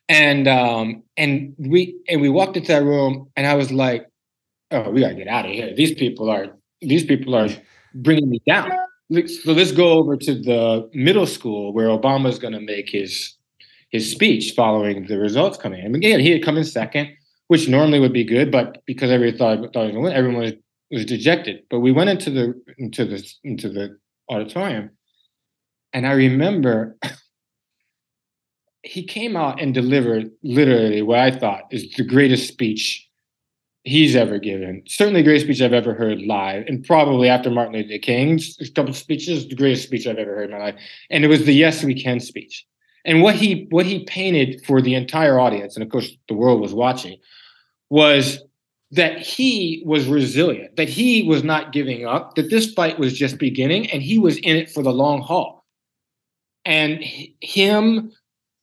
[0.08, 4.08] And um, and we and we walked into that room, and I was like,
[4.72, 5.74] "Oh, we gotta get out of here.
[5.76, 6.48] These people are
[6.82, 7.50] these people are
[7.94, 8.72] bringing me down."
[9.12, 13.36] So let's go over to the middle school where Obama is going to make his
[13.90, 15.96] his speech following the results coming in.
[15.96, 17.10] again, he had come in second,
[17.48, 20.54] which normally would be good, but because everybody thought, thought win, everyone was,
[20.92, 21.64] was dejected.
[21.72, 23.98] But we went into the into the into the
[24.30, 24.92] auditorium,
[25.92, 26.98] and I remember
[28.84, 33.09] he came out and delivered literally what I thought is the greatest speech
[33.84, 34.84] he's ever given.
[34.88, 38.94] Certainly, the greatest speech I've ever heard live, and probably after Martin Luther King's couple
[38.94, 40.76] speeches, the greatest speech I've ever heard in my life.
[41.10, 42.66] And it was the "Yes, We Can" speech.
[43.06, 46.62] And what he what he painted for the entire audience, and of course the world
[46.62, 47.18] was watching,
[47.90, 48.44] was
[48.92, 53.38] that he was resilient, that he was not giving up, that this fight was just
[53.38, 55.64] beginning, and he was in it for the long haul.
[56.66, 57.04] And
[57.40, 58.12] him,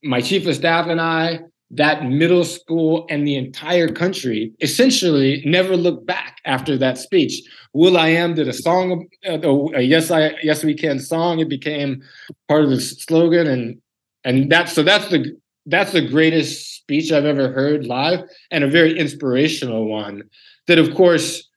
[0.03, 1.41] my chief of staff, and I,
[1.71, 7.43] that middle school and the entire country essentially never looked back after that speech.
[7.73, 9.39] will.i.am did a song, uh,
[9.75, 11.41] a yes I yes we can song.
[11.41, 12.03] It became
[12.49, 13.79] part of the slogan, and
[14.25, 15.37] and that's so that's the
[15.67, 18.21] that's the greatest speech I've ever heard live
[18.53, 20.23] and a very inspirational one
[20.69, 21.49] that, of course,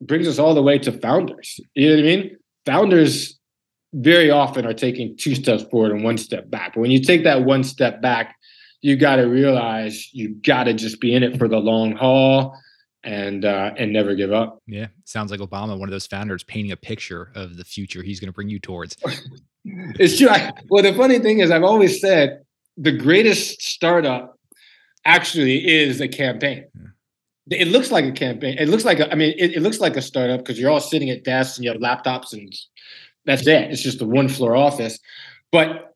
[0.00, 1.60] brings us all the way to founders.
[1.74, 2.36] You know what I mean?
[2.64, 3.38] Founders
[3.92, 6.74] very often are taking two steps forward and one step back.
[6.74, 8.35] But when you take that one step back,
[8.80, 12.56] you got to realize you got to just be in it for the long haul
[13.04, 14.60] and uh, and never give up.
[14.66, 18.20] Yeah, sounds like Obama, one of those founders, painting a picture of the future he's
[18.20, 18.96] going to bring you towards.
[19.64, 20.28] it's true.
[20.28, 22.42] I, well, the funny thing is, I've always said
[22.76, 24.38] the greatest startup
[25.04, 26.66] actually is a campaign.
[26.74, 26.86] Yeah
[27.50, 28.56] it looks like a campaign.
[28.58, 30.80] It looks like a, I mean, it, it looks like a startup because you're all
[30.80, 32.52] sitting at desks and you have laptops and
[33.24, 33.70] that's it.
[33.70, 34.98] It's just a one floor office.
[35.52, 35.94] But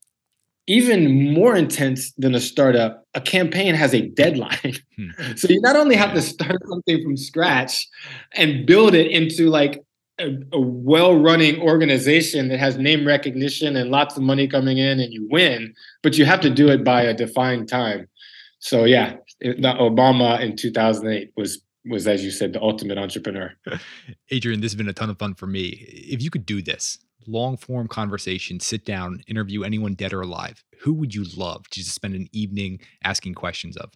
[0.66, 4.74] even more intense than a startup, a campaign has a deadline.
[4.96, 5.34] Hmm.
[5.34, 7.88] so you not only have to start something from scratch
[8.34, 9.82] and build it into like
[10.18, 15.00] a, a well running organization that has name recognition and lots of money coming in
[15.00, 18.08] and you win, but you have to do it by a defined time.
[18.58, 23.54] So yeah, Obama in 2008 was was as you said the ultimate entrepreneur.
[24.30, 25.68] Adrian, this has been a ton of fun for me.
[25.88, 30.62] If you could do this, long form conversation, sit down, interview anyone dead or alive,
[30.80, 33.90] who would you love to just spend an evening asking questions of?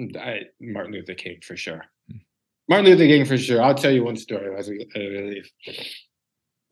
[0.00, 1.84] I, Martin Luther King for sure.
[2.10, 2.18] Hmm.
[2.68, 3.62] Martin Luther King for sure.
[3.62, 5.50] I'll tell you one story as we, leave.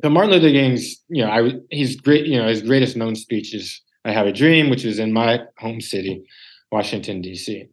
[0.03, 2.27] So Martin Luther King's, you know, I he's great.
[2.27, 5.43] You know, his greatest known speech is "I Have a Dream," which is in my
[5.59, 6.25] home city,
[6.73, 7.69] Washington D.C.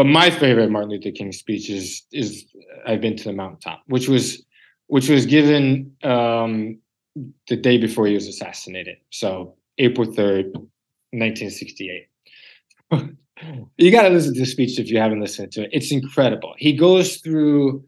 [0.00, 2.46] But my favorite Martin Luther King speech is is
[2.86, 4.42] "I've Been to the Mountaintop," which was
[4.86, 6.78] which was given um,
[7.48, 8.96] the day before he was assassinated.
[9.10, 10.56] So April third,
[11.12, 12.08] nineteen sixty eight.
[13.76, 15.70] you got to listen to the speech if you haven't listened to it.
[15.70, 16.54] It's incredible.
[16.56, 17.84] He goes through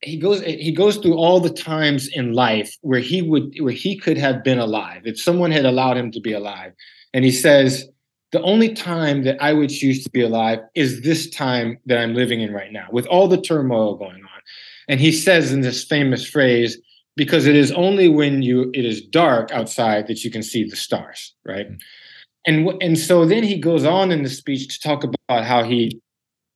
[0.00, 3.98] he goes he goes through all the times in life where he would where he
[3.98, 6.72] could have been alive if someone had allowed him to be alive
[7.12, 7.86] and he says
[8.34, 12.14] the only time that i would choose to be alive is this time that i'm
[12.14, 14.40] living in right now with all the turmoil going on
[14.88, 16.78] and he says in this famous phrase
[17.16, 20.76] because it is only when you it is dark outside that you can see the
[20.76, 22.68] stars right mm-hmm.
[22.68, 26.00] and and so then he goes on in the speech to talk about how he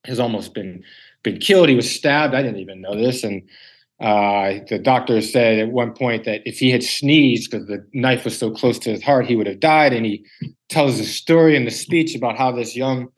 [0.05, 0.83] has almost been
[1.23, 1.69] been killed.
[1.69, 2.35] He was stabbed.
[2.35, 3.25] I didn't even know this.
[3.25, 3.43] And
[4.01, 8.25] uh, the doctor said at one point that if he had sneezed because the knife
[8.25, 9.93] was so close to his heart, he would have died.
[9.93, 10.25] And he
[10.69, 13.09] tells a story in the speech about how this young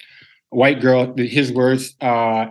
[0.49, 2.47] white girl, his words, uh,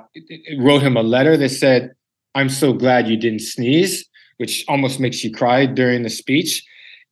[0.60, 1.92] wrote him a letter that said,
[2.36, 4.06] I'm so glad you didn't sneeze,
[4.38, 6.64] which almost makes you cry during the speech.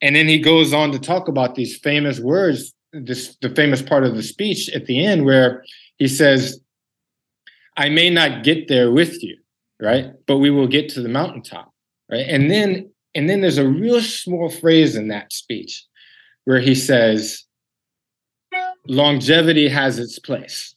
[0.02, 4.04] And then he goes on to talk about these famous words, this the famous part
[4.04, 5.64] of the speech at the end where
[5.98, 6.60] he says,
[7.76, 9.38] I may not get there with you,
[9.82, 10.12] right?
[10.26, 11.72] But we will get to the mountaintop,
[12.12, 12.26] right?
[12.28, 15.86] And then and then there's a real small phrase in that speech
[16.46, 17.44] where he says
[18.88, 20.76] longevity has its place.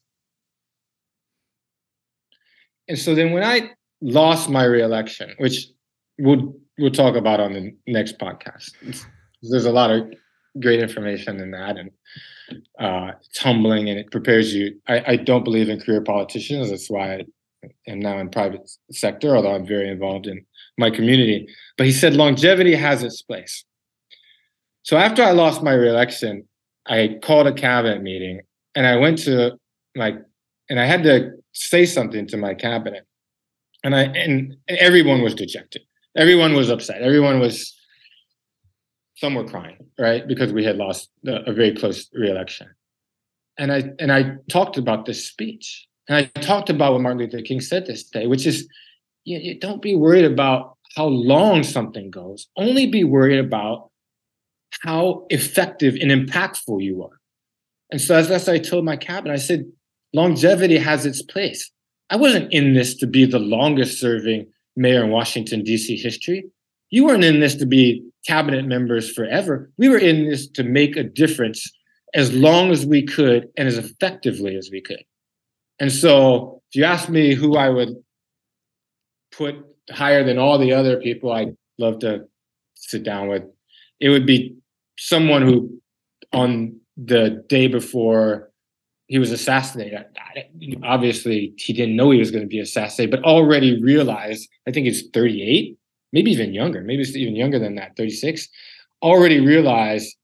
[2.89, 3.71] And so then when I
[4.01, 5.69] lost my reelection, which
[6.19, 8.73] we'll we'll talk about on the next podcast.
[9.43, 10.13] There's a lot of
[10.61, 11.91] great information in that and
[12.79, 14.81] uh, it's humbling and it prepares you.
[14.89, 16.71] I, I, don't believe in career politicians.
[16.71, 17.25] That's why I
[17.87, 20.45] am now in private sector, although I'm very involved in
[20.79, 21.49] my community.
[21.77, 23.65] But he said longevity has its place.
[24.83, 26.49] So after I lost my reelection,
[26.87, 28.41] I called a cabinet meeting
[28.75, 29.59] and I went to
[29.95, 30.17] like,
[30.69, 33.07] and I had to say something to my cabinet.
[33.83, 35.83] And I and everyone was dejected.
[36.17, 37.03] Everyone was upset.
[37.03, 37.75] Everyone was
[39.17, 42.69] some were crying, right, because we had lost a very close reelection.
[43.59, 47.43] And I and I talked about this speech, and I talked about what Martin Luther
[47.43, 48.69] King said this day, which is,
[49.25, 52.49] you, don't be worried about how long something goes.
[52.57, 53.91] Only be worried about
[54.83, 57.21] how effective and impactful you are.
[57.91, 59.71] And so as I told my cabinet, I said,
[60.13, 61.71] longevity has its place.
[62.09, 64.47] I wasn't in this to be the longest serving
[64.77, 65.97] mayor in Washington, D.C.
[65.97, 66.45] history.
[66.91, 69.71] You weren't in this to be cabinet members forever.
[69.79, 71.71] We were in this to make a difference
[72.15, 75.05] as long as we could and as effectively as we could.
[75.81, 77.97] And so, if you ask me who I would
[79.33, 79.57] put
[79.91, 82.27] higher than all the other people I'd love to
[82.75, 83.43] sit down with,
[83.99, 84.57] it would be
[84.99, 85.81] someone who,
[86.33, 88.51] on the day before
[89.07, 90.05] he was assassinated,
[90.85, 94.87] obviously he didn't know he was going to be assassinated, but already realized, I think
[94.87, 95.77] he's 38,
[96.13, 98.49] maybe even younger, maybe it's even younger than that, 36,
[99.03, 100.15] already realized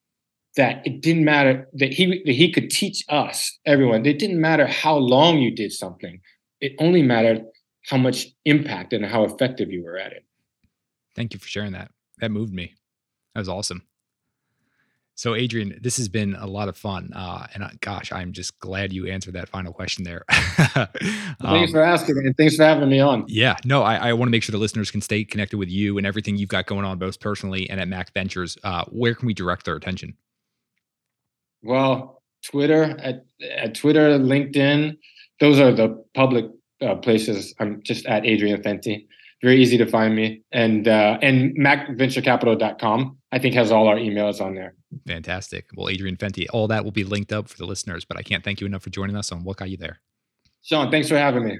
[0.56, 4.66] that it didn't matter that he that he could teach us, everyone, it didn't matter
[4.66, 6.20] how long you did something.
[6.60, 7.44] It only mattered
[7.86, 10.24] how much impact and how effective you were at it.
[11.14, 11.90] Thank you for sharing that.
[12.18, 12.74] That moved me.
[13.34, 13.82] That was awesome.
[15.14, 17.10] So, Adrian, this has been a lot of fun.
[17.14, 20.24] Uh, and uh, gosh, I'm just glad you answered that final question there.
[20.74, 20.88] um,
[21.40, 23.24] thanks for asking and thanks for having me on.
[23.26, 25.96] Yeah, no, I, I want to make sure the listeners can stay connected with you
[25.96, 28.58] and everything you've got going on, both personally and at Mac Ventures.
[28.62, 30.14] Uh, where can we direct their attention?
[31.66, 33.24] Well, Twitter, at,
[33.56, 34.96] at Twitter, LinkedIn,
[35.40, 36.46] those are the public
[36.80, 37.54] uh, places.
[37.58, 39.06] I'm just at Adrian Fenty
[39.42, 40.42] very easy to find me.
[40.52, 44.74] And uh, and macventurecapital.com, I think, has all our emails on there.
[45.06, 45.66] Fantastic.
[45.76, 48.44] Well, Adrian Fenty, all that will be linked up for the listeners, but I can't
[48.44, 50.00] thank you enough for joining us on What Got You There.
[50.62, 51.58] Sean, thanks for having me.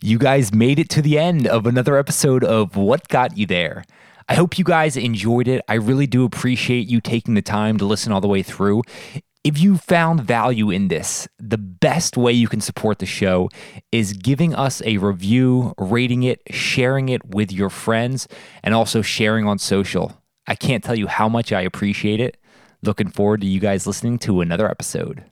[0.00, 3.84] You guys made it to the end of another episode of What Got You There.
[4.28, 5.64] I hope you guys enjoyed it.
[5.68, 8.82] I really do appreciate you taking the time to listen all the way through.
[9.42, 13.48] If you found value in this, the best way you can support the show
[13.90, 18.28] is giving us a review, rating it, sharing it with your friends,
[18.62, 20.20] and also sharing on social.
[20.46, 22.36] I can't tell you how much I appreciate it.
[22.82, 25.24] Looking forward to you guys listening to another episode.